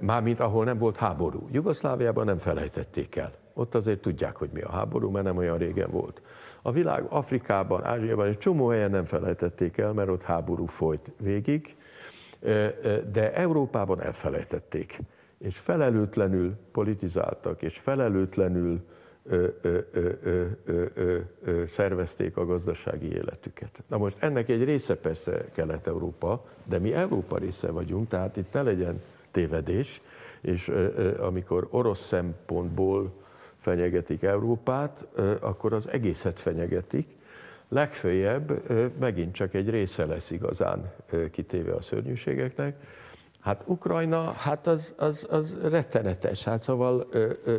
[0.00, 1.48] Mármint ahol nem volt háború.
[1.52, 3.32] Jugoszláviában nem felejtették el.
[3.54, 6.22] Ott azért tudják, hogy mi a háború, mert nem olyan régen volt.
[6.62, 11.76] A világ Afrikában, Ázsiában egy csomó helyen nem felejtették el, mert ott háború folyt végig,
[13.12, 15.00] de Európában elfelejtették.
[15.38, 18.80] És felelőtlenül politizáltak, és felelőtlenül
[21.66, 23.82] szervezték a gazdasági életüket.
[23.88, 28.62] Na most ennek egy része persze Kelet-Európa, de mi Európa része vagyunk, tehát itt ne
[28.62, 30.02] legyen tévedés,
[30.40, 30.72] és
[31.18, 33.12] amikor orosz szempontból
[33.56, 35.06] fenyegetik Európát,
[35.40, 37.06] akkor az egészet fenyegetik,
[37.74, 40.92] legfőjebb megint csak egy része lesz igazán
[41.30, 42.76] kitéve a szörnyűségeknek,
[43.40, 46.44] Hát Ukrajna, hát az, az, az rettenetes.
[46.44, 47.06] Hát szóval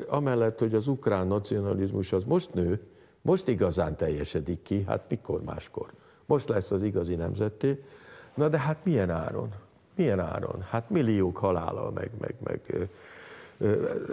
[0.08, 2.82] amellett, hogy az ukrán nacionalizmus az most nő,
[3.21, 5.93] most igazán teljesedik ki, hát mikor máskor.
[6.25, 7.84] Most lesz az igazi nemzetté.
[8.36, 9.49] Na de hát milyen áron?
[9.95, 10.65] Milyen áron?
[10.69, 12.89] Hát milliók halála, meg, meg, meg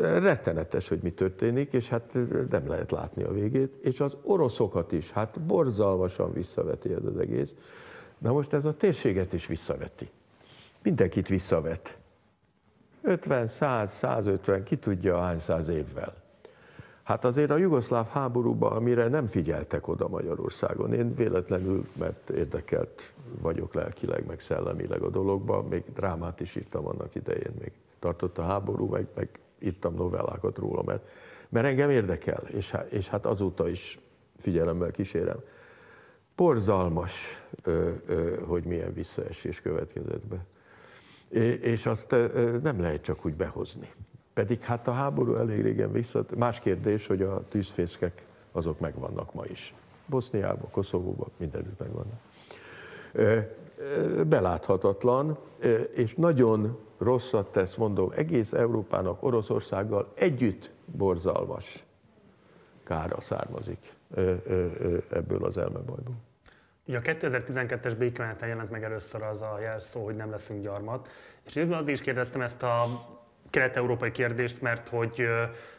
[0.03, 2.19] rettenetes, hogy mi történik, és hát
[2.51, 3.75] nem lehet látni a végét.
[3.75, 7.55] És az oroszokat is, hát borzalmasan visszaveti ez az egész.
[8.19, 10.11] Na most ez a térséget is visszaveti
[10.83, 11.97] mindenkit visszavet.
[13.03, 16.15] 50, 100, 150, ki tudja hány száz évvel.
[17.03, 23.75] Hát azért a jugoszláv háborúban, amire nem figyeltek oda Magyarországon, én véletlenül, mert érdekelt vagyok
[23.75, 28.87] lelkileg, meg szellemileg a dologban, még drámát is írtam annak idején, még tartott a háború,
[28.87, 31.09] meg, meg írtam novellákat róla, mert,
[31.49, 33.99] mert engem érdekel, és, és hát azóta is
[34.37, 35.39] figyelemmel kísérem.
[36.35, 37.45] Porzalmas,
[38.47, 40.47] hogy milyen visszaesés következett be
[41.61, 42.11] és azt
[42.63, 43.91] nem lehet csak úgy behozni.
[44.33, 49.45] Pedig hát a háború elég régen vissza, más kérdés, hogy a tűzfészkek azok megvannak ma
[49.45, 49.75] is.
[50.07, 52.21] Boszniában, Koszovóban, mindenütt megvannak.
[54.27, 55.39] Beláthatatlan,
[55.95, 61.85] és nagyon rosszat tesz, mondom, egész Európának, Oroszországgal együtt borzalmas
[62.85, 63.93] kára származik
[65.11, 66.15] ebből az elmebajból.
[66.87, 71.09] Ugye a 2012-es békemeneten jelent meg először az a jelszó, hogy nem leszünk gyarmat,
[71.47, 72.85] és részben azért is kérdeztem ezt a
[73.51, 75.27] kelet-európai kérdést, mert hogy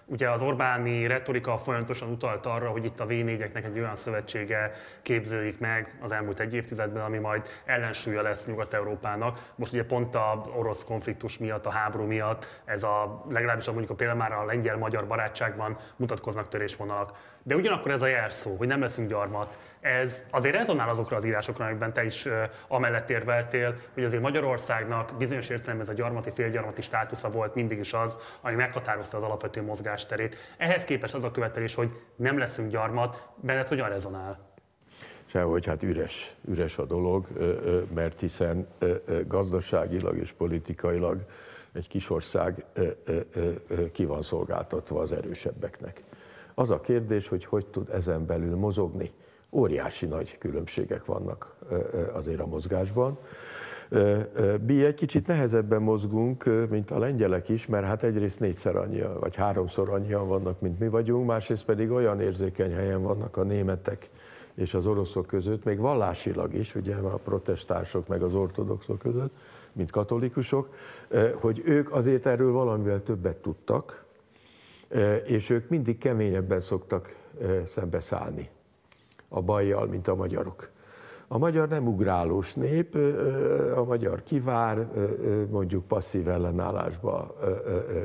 [0.05, 5.59] ugye az Orbáni retorika folyamatosan utalt arra, hogy itt a V4-eknek egy olyan szövetsége képződik
[5.59, 9.39] meg az elmúlt egy évtizedben, ami majd ellensúlya lesz Nyugat-Európának.
[9.55, 13.95] Most ugye pont a orosz konfliktus miatt, a háború miatt ez a legalábbis mondjuk a
[13.95, 17.31] például már a lengyel-magyar barátságban mutatkoznak törésvonalak.
[17.43, 21.65] De ugyanakkor ez a jelszó, hogy nem leszünk gyarmat, ez azért rezonál azokra az írásokra,
[21.65, 22.27] amikben te is
[22.67, 27.93] amellett érveltél, hogy azért Magyarországnak bizonyos értelemben ez a gyarmati, félgyarmati státusza volt mindig is
[27.93, 29.61] az, ami meghatározta az alapvető
[29.93, 30.35] mozgásterét.
[30.57, 34.51] Ehhez képest az a követelés, hogy nem leszünk gyarmat, benned hogyan rezonál?
[35.25, 37.27] Sehogy hát üres, üres a dolog,
[37.93, 38.67] mert hiszen
[39.27, 41.25] gazdaságilag és politikailag
[41.73, 42.65] egy kis ország
[43.91, 45.79] ki van szolgáltatva az erősebbek.
[46.53, 49.11] Az a kérdés, hogy hogy tud ezen belül mozogni.
[49.51, 51.55] Óriási nagy különbségek vannak
[52.13, 53.19] azért a mozgásban.
[54.65, 59.35] Mi egy kicsit nehezebben mozgunk, mint a lengyelek is, mert hát egyrészt négyszer annyian, vagy
[59.35, 64.09] háromszor annyian vannak, mint mi vagyunk, másrészt pedig olyan érzékeny helyen vannak a németek
[64.55, 69.33] és az oroszok között, még vallásilag is, ugye a protestánsok meg az ortodoxok között,
[69.71, 70.73] mint katolikusok,
[71.33, 74.05] hogy ők azért erről valamivel többet tudtak,
[75.25, 77.15] és ők mindig keményebben szoktak
[77.65, 78.49] szembeszállni
[79.29, 80.69] a bajjal, mint a magyarok.
[81.27, 82.95] A magyar nem ugrálós nép,
[83.75, 84.87] a magyar kivár,
[85.49, 87.35] mondjuk passzív ellenállásba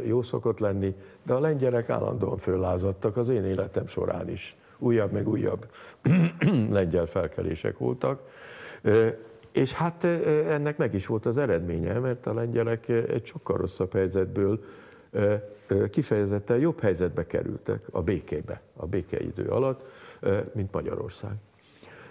[0.07, 4.57] jó szokott lenni, de a lengyelek állandóan föllázadtak az én életem során is.
[4.79, 5.67] újabb meg újabb
[6.71, 8.23] lengyel felkelések voltak.
[9.53, 10.05] És hát
[10.49, 14.61] ennek meg is volt az eredménye, mert a lengyelek egy sokkal rosszabb helyzetből
[15.91, 19.85] kifejezetten jobb helyzetbe kerültek a békébe, a békeidő alatt,
[20.53, 21.33] mint Magyarország.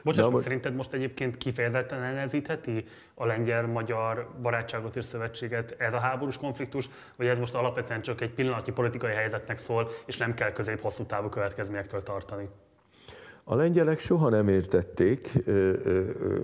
[0.07, 0.43] Bocsáss, most...
[0.43, 7.27] szerinted most egyébként kifejezetten elnehezítheti a lengyel-magyar barátságot és szövetséget ez a háborús konfliktus, vagy
[7.27, 12.01] ez most alapvetően csak egy pillanatnyi politikai helyzetnek szól, és nem kell közép-hosszú távú következményektől
[12.01, 12.49] tartani?
[13.43, 15.31] A lengyelek soha nem értették,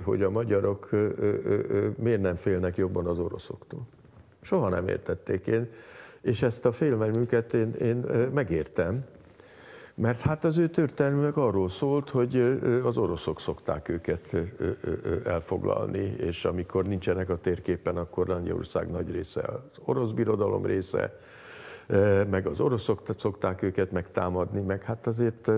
[0.04, 0.90] hogy a magyarok
[1.98, 3.88] miért nem félnek jobban az oroszoktól.
[4.42, 5.70] Soha nem értették én,
[6.22, 9.06] és ezt a félelmünket én, én megértem,
[9.96, 14.36] mert hát az ő történelmük arról szólt, hogy az oroszok szokták őket
[15.26, 21.16] elfoglalni, és amikor nincsenek a térképen, akkor Lengyelország nagy része az orosz birodalom része,
[22.30, 25.52] meg az oroszok szokták őket megtámadni, meg hát azért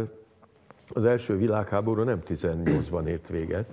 [0.93, 3.65] az első világháború nem 18-ban ért véget,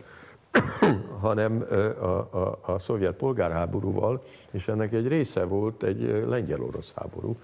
[1.21, 1.65] hanem
[2.01, 7.37] a, a, a szovjet polgárháborúval, és ennek egy része volt egy lengyel-orosz háború,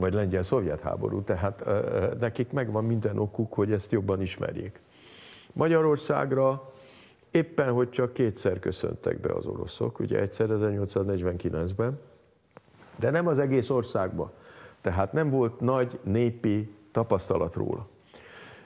[0.00, 1.64] vagy lengyel-szovjet háború, tehát
[2.18, 4.80] nekik megvan minden okuk, hogy ezt jobban ismerjék.
[5.52, 6.72] Magyarországra
[7.30, 11.98] éppen, hogy csak kétszer köszöntek be az oroszok, ugye egyszer 1849-ben,
[12.98, 14.30] de nem az egész országban.
[14.80, 17.88] Tehát nem volt nagy népi tapasztalat róla.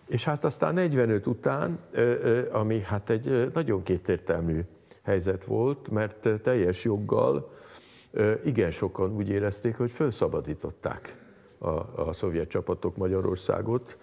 [0.06, 1.78] És hát aztán 45 után,
[2.52, 4.60] ami hát egy nagyon kétértelmű
[5.02, 7.52] helyzet volt, mert teljes joggal
[8.44, 11.23] igen sokan úgy érezték, hogy felszabadították
[11.58, 11.68] a,
[12.08, 13.98] a szovjet csapatok Magyarországot,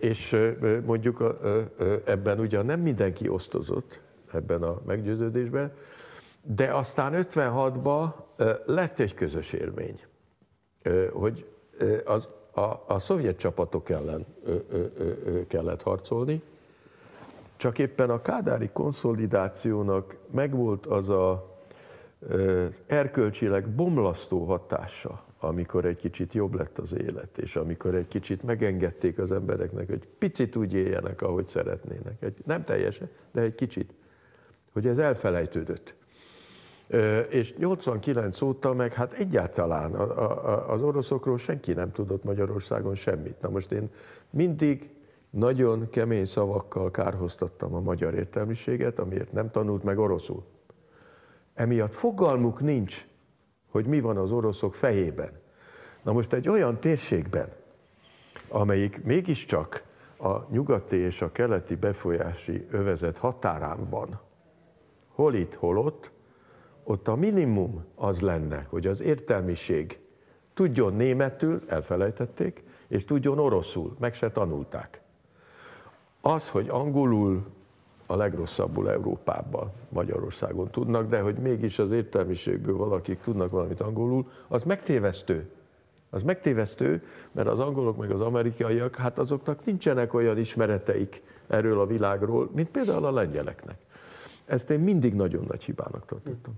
[0.00, 0.36] és
[0.84, 1.38] mondjuk
[2.04, 4.00] ebben ugyan nem mindenki osztozott
[4.32, 5.72] ebben a meggyőződésben,
[6.42, 8.12] de aztán 56-ban
[8.66, 10.00] lett egy közös élmény,
[11.12, 11.46] hogy
[12.04, 14.26] az a, a szovjet csapatok ellen
[15.48, 16.42] kellett harcolni,
[17.56, 21.56] csak éppen a kádári konszolidációnak megvolt az a
[22.86, 29.18] erkölcsileg bomlasztó hatása, amikor egy kicsit jobb lett az élet, és amikor egy kicsit megengedték
[29.18, 32.22] az embereknek, hogy picit úgy éljenek, ahogy szeretnének.
[32.22, 33.94] Egy, nem teljesen, de egy kicsit.
[34.72, 35.94] Hogy ez elfelejtődött.
[37.28, 39.94] És 89 óta meg hát egyáltalán
[40.68, 43.40] az oroszokról senki nem tudott Magyarországon semmit.
[43.40, 43.90] Na most én
[44.30, 44.90] mindig
[45.30, 50.44] nagyon kemény szavakkal kárhoztattam a magyar értelmiséget, amiért nem tanult meg oroszul.
[51.54, 53.06] Emiatt fogalmuk nincs,
[53.70, 55.30] hogy mi van az oroszok fejében.
[56.02, 57.52] Na most egy olyan térségben,
[58.48, 59.82] amelyik mégiscsak
[60.18, 64.20] a nyugati és a keleti befolyási övezet határán van,
[65.08, 66.10] hol itt, hol ott,
[66.84, 70.00] ott a minimum az lenne, hogy az értelmiség
[70.54, 75.00] tudjon németül, elfelejtették, és tudjon oroszul, meg se tanulták.
[76.20, 77.46] Az, hogy angolul
[78.10, 84.64] a legrosszabbul Európában, Magyarországon tudnak, de hogy mégis az értelmiségből valakik tudnak valamit angolul, az
[84.64, 85.50] megtévesztő.
[86.10, 91.86] Az megtévesztő, mert az angolok meg az amerikaiak, hát azoknak nincsenek olyan ismereteik erről a
[91.86, 93.78] világról, mint például a lengyeleknek.
[94.46, 96.54] Ezt én mindig nagyon nagy hibának tartottam.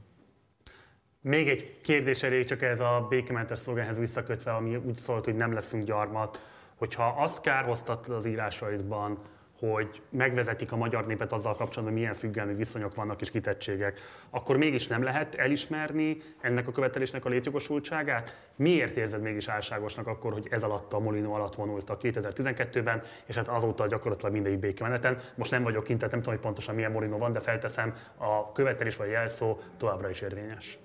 [1.21, 5.53] Még egy kérdés elég csak ez a békementes szlogenhez visszakötve, ami úgy szólt, hogy nem
[5.53, 6.41] leszünk gyarmat,
[6.77, 9.19] hogyha azt kárhoztattad az írásaidban,
[9.61, 14.57] hogy megvezetik a magyar népet azzal kapcsolatban, hogy milyen függelmi viszonyok vannak és kitettségek, akkor
[14.57, 18.51] mégis nem lehet elismerni ennek a követelésnek a létjogosultságát?
[18.57, 23.49] Miért érzed mégis álságosnak akkor, hogy ez alatt a Molino alatt vonultak 2012-ben, és hát
[23.49, 25.19] azóta gyakorlatilag mindegyik békemeneten?
[25.35, 28.53] Most nem vagyok kint, tehát nem tudom, hogy pontosan milyen Molino van, de felteszem, a
[28.53, 30.79] követelés vagy jelszó továbbra is érvényes.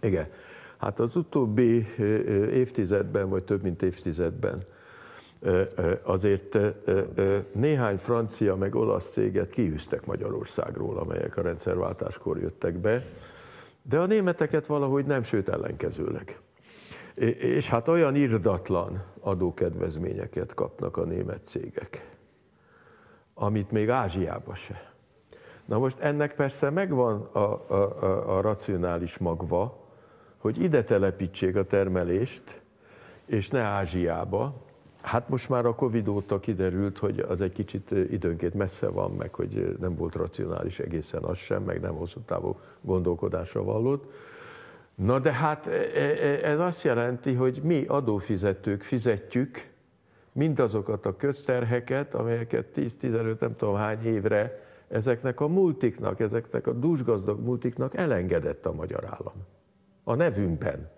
[0.00, 0.26] Igen.
[0.78, 1.86] Hát az utóbbi
[2.52, 4.62] évtizedben, vagy több mint évtizedben
[6.02, 6.58] azért
[7.52, 13.04] néhány francia meg olasz céget kiűztek Magyarországról, amelyek a rendszerváltáskor jöttek be,
[13.82, 16.38] de a németeket valahogy nem, sőt ellenkezőleg.
[17.38, 22.08] És hát olyan irdatlan adókedvezményeket kapnak a német cégek,
[23.34, 24.94] amit még Ázsiába se.
[25.64, 29.84] Na most ennek persze megvan a, a, a, a racionális magva,
[30.38, 32.60] hogy ide telepítsék a termelést,
[33.26, 34.65] és ne Ázsiába.
[35.06, 39.34] Hát most már a Covid óta kiderült, hogy az egy kicsit időnként messze van, meg
[39.34, 44.12] hogy nem volt racionális egészen az sem, meg nem hosszú távú gondolkodásra vallott.
[44.94, 49.70] Na de hát e, e, ez azt jelenti, hogy mi adófizetők fizetjük
[50.32, 57.40] mindazokat a közterheket, amelyeket 10-15 nem tudom hány évre ezeknek a multiknak, ezeknek a dúsgazdag
[57.40, 59.44] multiknak elengedett a magyar állam
[60.04, 60.95] a nevünkben,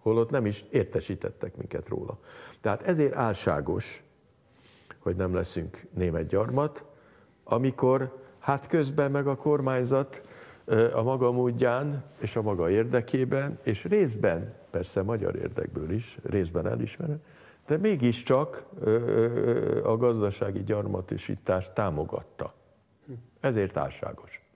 [0.00, 2.18] holott nem is értesítettek minket róla.
[2.60, 4.02] Tehát ezért álságos,
[4.98, 6.84] hogy nem leszünk német gyarmat,
[7.44, 10.22] amikor hát közben meg a kormányzat
[10.92, 17.22] a maga módján és a maga érdekében, és részben, persze magyar érdekből is, részben elismerem,
[17.66, 18.64] de mégiscsak
[19.82, 22.54] a gazdasági gyarmatisítást támogatta.
[23.40, 24.49] Ezért álságos.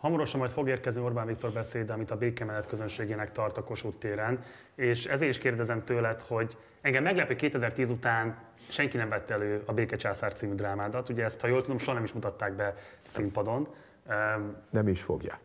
[0.00, 4.38] Hamarosan majd fog érkezni Orbán Viktor beszéde, amit a békemenet közönségének tart a Kossuth téren,
[4.74, 8.36] és ezért is kérdezem tőled, hogy engem meglepő 2010 után
[8.68, 11.08] senki nem vette elő a Békecsászár című drámádat.
[11.08, 13.68] Ugye ezt, ha jól tudom, soha nem is mutatták be színpadon.
[14.70, 15.38] Nem is fogja.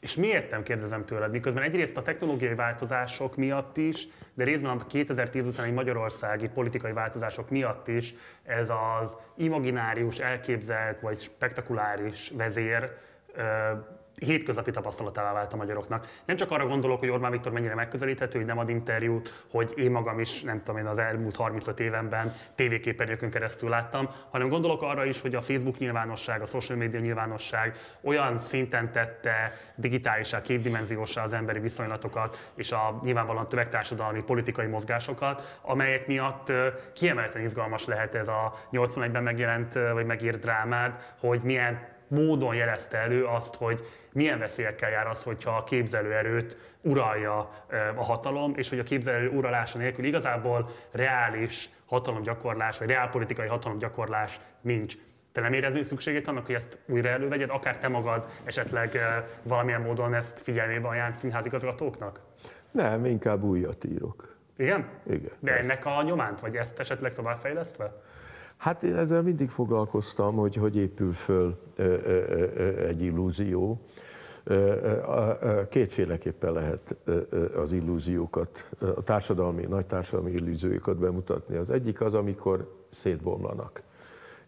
[0.00, 4.86] És miért nem kérdezem tőled, miközben egyrészt a technológiai változások miatt is, de részben a
[4.86, 12.90] 2010 utáni magyarországi politikai változások miatt is ez az imaginárius, elképzelt vagy spektakuláris vezér
[14.20, 16.06] hétköznapi tapasztalatává vált a magyaroknak.
[16.24, 19.90] Nem csak arra gondolok, hogy Orbán Viktor mennyire megközelíthető, hogy nem ad interjút, hogy én
[19.90, 25.04] magam is, nem tudom én, az elmúlt 35 évenben tévéképernyőkön keresztül láttam, hanem gondolok arra
[25.04, 31.32] is, hogy a Facebook nyilvánosság, a social media nyilvánosság olyan szinten tette digitálisá, kétdimenziósá az
[31.32, 36.52] emberi viszonylatokat és a nyilvánvalóan tömegtársadalmi politikai mozgásokat, amelyek miatt
[36.92, 43.24] kiemelten izgalmas lehet ez a 81-ben megjelent vagy megírt drámád, hogy milyen módon jelezte elő
[43.24, 43.80] azt, hogy
[44.12, 47.50] milyen veszélyekkel jár az, hogyha a képzelőerőt uralja
[47.94, 54.94] a hatalom, és hogy a képzelő uralása nélkül igazából reális hatalomgyakorlás, vagy reálpolitikai hatalomgyakorlás nincs.
[55.32, 58.98] Te nem érezni szükségét annak, hogy ezt újra elővegyed, akár te magad esetleg
[59.42, 62.20] valamilyen módon ezt figyelmébe ajánlsz színházigazgatóknak?
[62.70, 64.36] Nem, inkább újat írok.
[64.56, 64.88] Igen?
[65.06, 65.30] Igen.
[65.38, 65.62] De persze.
[65.62, 67.92] ennek a nyománt, vagy ezt esetleg továbbfejlesztve?
[68.56, 71.56] Hát én ezzel mindig foglalkoztam, hogy hogy épül föl
[72.86, 73.80] egy illúzió.
[75.68, 76.96] Kétféleképpen lehet
[77.56, 81.56] az illúziókat, a társadalmi, nagy társadalmi illúziókat bemutatni.
[81.56, 83.82] Az egyik az, amikor szétbomlanak.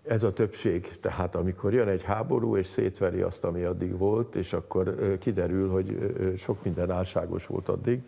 [0.02, 4.52] Ez a többség, tehát amikor jön egy háború, és szétveri azt, ami addig volt, és
[4.52, 8.02] akkor kiderül, hogy sok minden álságos volt addig,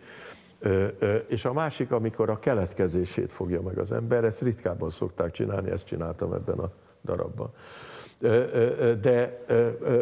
[1.27, 5.85] és a másik, amikor a keletkezését fogja meg az ember, ezt ritkábban szokták csinálni, ezt
[5.85, 6.69] csináltam ebben a
[7.05, 7.51] darabban.
[9.01, 9.45] De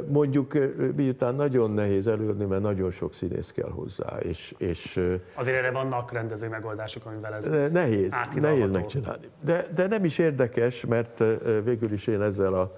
[0.08, 0.54] mondjuk
[0.96, 4.18] miután nagyon nehéz előadni, mert nagyon sok színész kell hozzá.
[4.20, 5.02] És, és
[5.34, 9.30] Azért erre vannak rendező megoldások, amivel ez Nehéz, nehéz megcsinálni.
[9.42, 11.24] De, de nem is érdekes, mert
[11.64, 12.76] végül is én ezzel a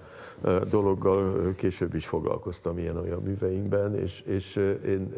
[0.70, 4.56] dologgal később is foglalkoztam ilyen-olyan műveinkben, és, és
[4.86, 5.14] én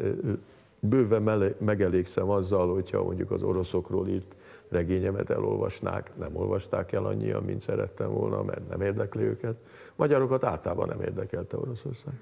[0.89, 4.35] bőven megelégszem azzal, hogyha mondjuk az oroszokról írt
[4.69, 9.55] regényemet elolvasnák, nem olvasták el annyian, mint szerettem volna, mert nem érdekli őket.
[9.95, 12.13] Magyarokat általában nem érdekelte Oroszország.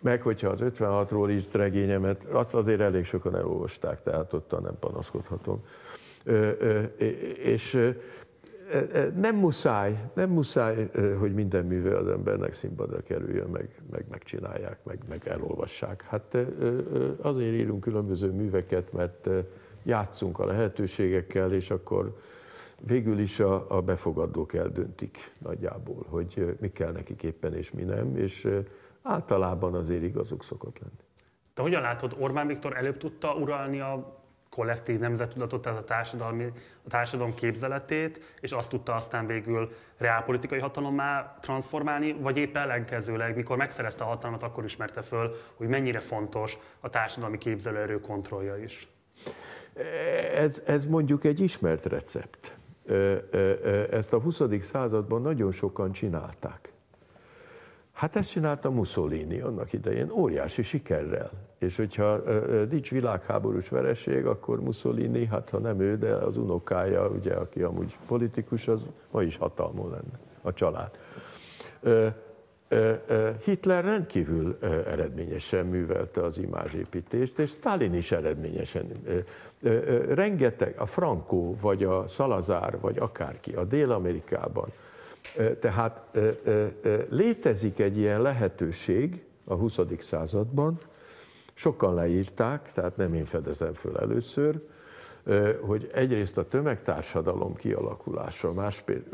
[0.00, 5.62] Meg hogyha az 56-ról írt regényemet, azt azért elég sokan elolvasták, tehát ott nem panaszkodhatom.
[7.42, 7.92] És
[9.14, 14.98] nem muszáj, nem muszáj, hogy minden műve az embernek színpadra kerüljön, meg, meg megcsinálják, meg,
[15.08, 16.02] meg elolvassák.
[16.02, 16.36] Hát
[17.20, 19.28] azért írunk különböző műveket, mert
[19.82, 22.16] játszunk a lehetőségekkel, és akkor
[22.80, 28.16] végül is a, a befogadók eldöntik nagyjából, hogy mi kell nekik éppen és mi nem,
[28.16, 28.48] és
[29.02, 31.04] általában azért igazuk szokott lenni.
[31.54, 34.24] Te hogyan látod, Orbán Viktor előbb tudta uralni a
[34.56, 36.44] kollektív nemzettudatot, tehát a, társadalmi,
[36.84, 43.56] a társadalom képzeletét, és azt tudta aztán végül reálpolitikai hatalommá transformálni, vagy épp ellenkezőleg, mikor
[43.56, 48.88] megszerezte a hatalmat, akkor ismerte föl, hogy mennyire fontos a társadalmi képzelőerő kontrollja is.
[50.34, 52.56] Ez, ez mondjuk egy ismert recept.
[53.90, 54.40] Ezt a 20.
[54.60, 56.72] században nagyon sokan csinálták.
[57.92, 61.30] Hát ezt csinálta Mussolini annak idején, óriási sikerrel.
[61.66, 62.20] És hogyha
[62.70, 67.96] nincs világháborús vereség, akkor Mussolini, hát ha nem ő, de az unokája, ugye, aki amúgy
[68.06, 70.90] politikus, az ma is hatalmon lenne, a család.
[73.44, 74.56] Hitler rendkívül
[74.86, 78.86] eredményesen művelte az imázsépítést, és Stalin is eredményesen.
[80.08, 84.72] Rengeteg, a Franco, vagy a Salazar, vagy akárki a Dél-Amerikában,
[85.60, 86.02] tehát
[87.08, 89.78] létezik egy ilyen lehetőség a 20.
[89.98, 90.78] században,
[91.58, 94.60] sokan leírták, tehát nem én fedezem föl először,
[95.60, 98.52] hogy egyrészt a tömegtársadalom kialakulása,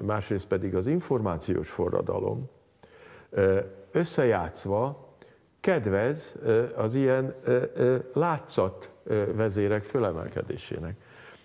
[0.02, 2.50] másrészt pedig az információs forradalom
[3.92, 5.10] összejátszva
[5.60, 6.36] kedvez
[6.76, 7.34] az ilyen
[8.12, 8.90] látszat
[9.34, 10.96] vezérek fölemelkedésének.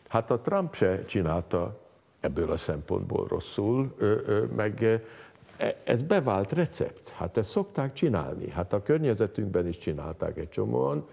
[0.07, 1.79] Hát a Trump se csinálta
[2.19, 3.95] ebből a szempontból rosszul,
[4.55, 5.01] meg
[5.83, 11.05] ez bevált recept, hát ezt szokták csinálni, hát a környezetünkben is csinálták egy csomóan,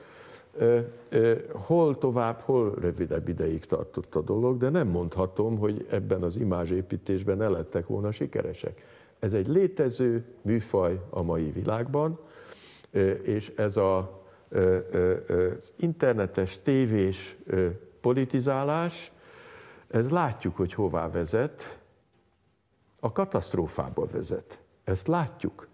[1.52, 7.36] Hol tovább, hol rövidebb ideig tartott a dolog, de nem mondhatom, hogy ebben az imázsépítésben
[7.36, 8.82] ne lettek volna sikeresek.
[9.18, 12.18] Ez egy létező műfaj a mai világban,
[13.22, 14.22] és ez a
[15.76, 17.36] internetes, tévés
[18.00, 19.12] politizálás,
[19.90, 21.78] ez látjuk, hogy hová vezet,
[23.04, 24.58] a katasztrófába vezet.
[24.84, 25.68] Ezt látjuk.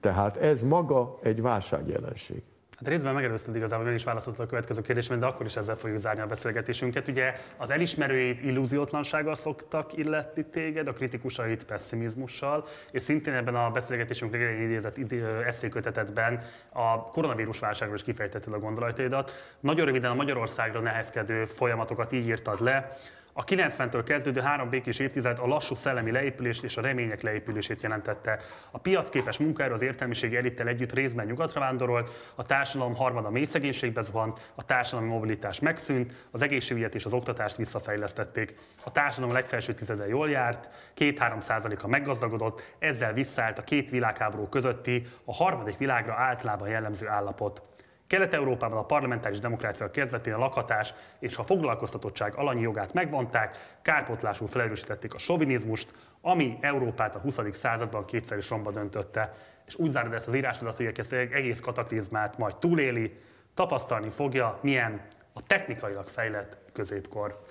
[0.00, 2.42] Tehát ez maga egy válságjelenség.
[2.78, 5.98] Hát részben megelőzted igazából, meg is választottad a következő kérdésben, de akkor is ezzel fogjuk
[5.98, 7.08] zárni a beszélgetésünket.
[7.08, 14.32] Ugye az elismerőjét illúziótlansággal szoktak illetni téged, a kritikusait pessimizmussal, és szintén ebben a beszélgetésünk
[14.32, 14.98] legelején idézett
[15.46, 16.40] eszékötetetben
[16.72, 19.30] a koronavírus válságról is kifejtetted a gondolataidat.
[19.60, 22.96] Nagyon röviden a Magyarországra nehezkedő folyamatokat így írtad le,
[23.32, 28.40] a 90-től kezdődő három békés évtized a lassú szellemi leépülést és a remények leépülését jelentette.
[28.70, 34.00] A piacképes munkára az értelmiségi elittel együtt részben nyugatra vándorolt, a társadalom harmada mély szegénységbe
[34.00, 38.54] zuhant, a társadalmi mobilitás megszűnt, az egészségügyet és az oktatást visszafejlesztették.
[38.84, 45.06] A társadalom legfelső tizede jól járt, 2-3 százaléka meggazdagodott, ezzel visszaállt a két világháború közötti,
[45.24, 47.71] a harmadik világra általában jellemző állapot.
[48.12, 55.14] Kelet-Európában a parlamentáris demokrácia kezdetén a lakhatás és a foglalkoztatottság alanyi jogát megvonták, kárpotlásul felerősítették
[55.14, 57.38] a sovinizmust, ami Európát a 20.
[57.50, 59.32] században kétszer is romba döntötte.
[59.66, 63.18] És úgy zárod ezt az írásodat, hogy ezt egész kataklizmát majd túléli,
[63.54, 65.00] tapasztalni fogja, milyen
[65.32, 67.42] a technikailag fejlett középkor.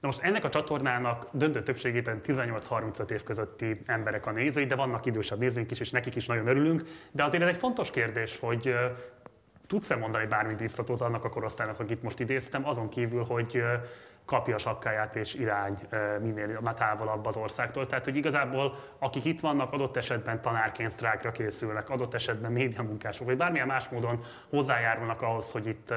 [0.00, 5.06] Na most ennek a csatornának döntő többségében 18-35 év közötti emberek a nézői, de vannak
[5.06, 6.82] idősebb nézőink is, és nekik is nagyon örülünk.
[7.10, 8.74] De azért ez egy fontos kérdés, hogy
[9.68, 13.62] Tudsz-e mondani bármi biztatót annak a korosztálynak, akit most idéztem, azon kívül, hogy
[14.24, 15.74] kapja a sapkáját és irány
[16.20, 17.86] minél távolabb az országtól.
[17.86, 23.36] Tehát, hogy igazából akik itt vannak, adott esetben tanárként sztrájkra készülnek, adott esetben médiamunkások, vagy
[23.36, 24.18] bármilyen más módon
[24.50, 25.90] hozzájárulnak ahhoz, hogy itt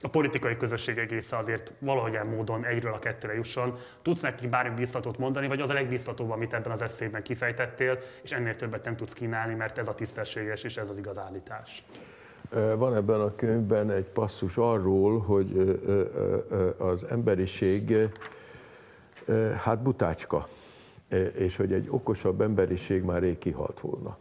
[0.00, 3.74] a politikai közösség egésze azért valahogyan módon egyről a kettőre jusson.
[4.02, 8.32] Tudsz nekik bármi biztatót mondani, vagy az a legbiztatóbb, amit ebben az eszében kifejtettél, és
[8.32, 11.84] ennél többet nem tudsz kínálni, mert ez a tisztességes és ez az igaz állítás.
[12.52, 15.80] Van ebben a könyvben egy passzus arról, hogy
[16.78, 17.96] az emberiség
[19.56, 20.46] hát butácska,
[21.34, 24.18] és hogy egy okosabb emberiség már rég kihalt volna.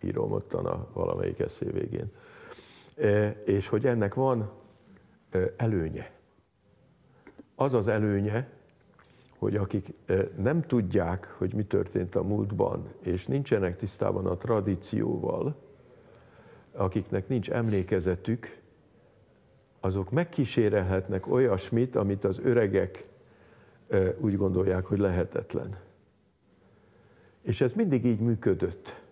[0.00, 2.12] Írom ott a valamelyik eszé végén.
[3.44, 4.50] És hogy ennek van
[5.56, 6.10] előnye.
[7.54, 8.50] Az az előnye,
[9.38, 9.86] hogy akik
[10.36, 15.66] nem tudják, hogy mi történt a múltban, és nincsenek tisztában a tradícióval,
[16.78, 18.58] akiknek nincs emlékezetük,
[19.80, 23.04] azok megkísérelhetnek olyasmit, amit az öregek
[24.18, 25.76] úgy gondolják, hogy lehetetlen.
[27.42, 29.02] És ez mindig így működött,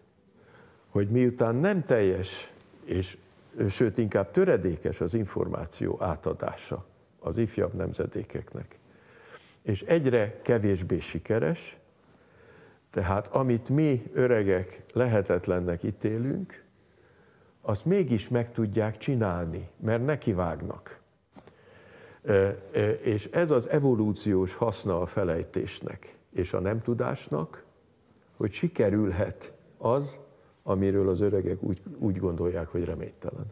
[0.89, 2.53] hogy miután nem teljes,
[2.85, 3.19] és
[3.69, 6.87] sőt inkább töredékes az információ átadása
[7.19, 8.79] az ifjabb nemzedékeknek,
[9.62, 11.77] és egyre kevésbé sikeres,
[12.91, 16.66] tehát amit mi öregek lehetetlennek ítélünk,
[17.69, 21.01] azt mégis meg tudják csinálni, mert nekivágnak.
[23.03, 27.64] És ez az evolúciós haszna a felejtésnek és a nem tudásnak,
[28.37, 30.19] hogy sikerülhet az,
[30.62, 33.47] amiről az öregek úgy, úgy gondolják, hogy reménytelen.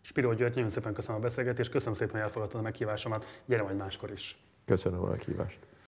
[0.00, 3.76] Spiró György, nagyon szépen köszönöm a beszélgetést, köszönöm szépen, hogy elfogadtad a meghívásomat, gyere majd
[3.76, 4.42] máskor is.
[4.64, 5.58] Köszönöm a meghívást.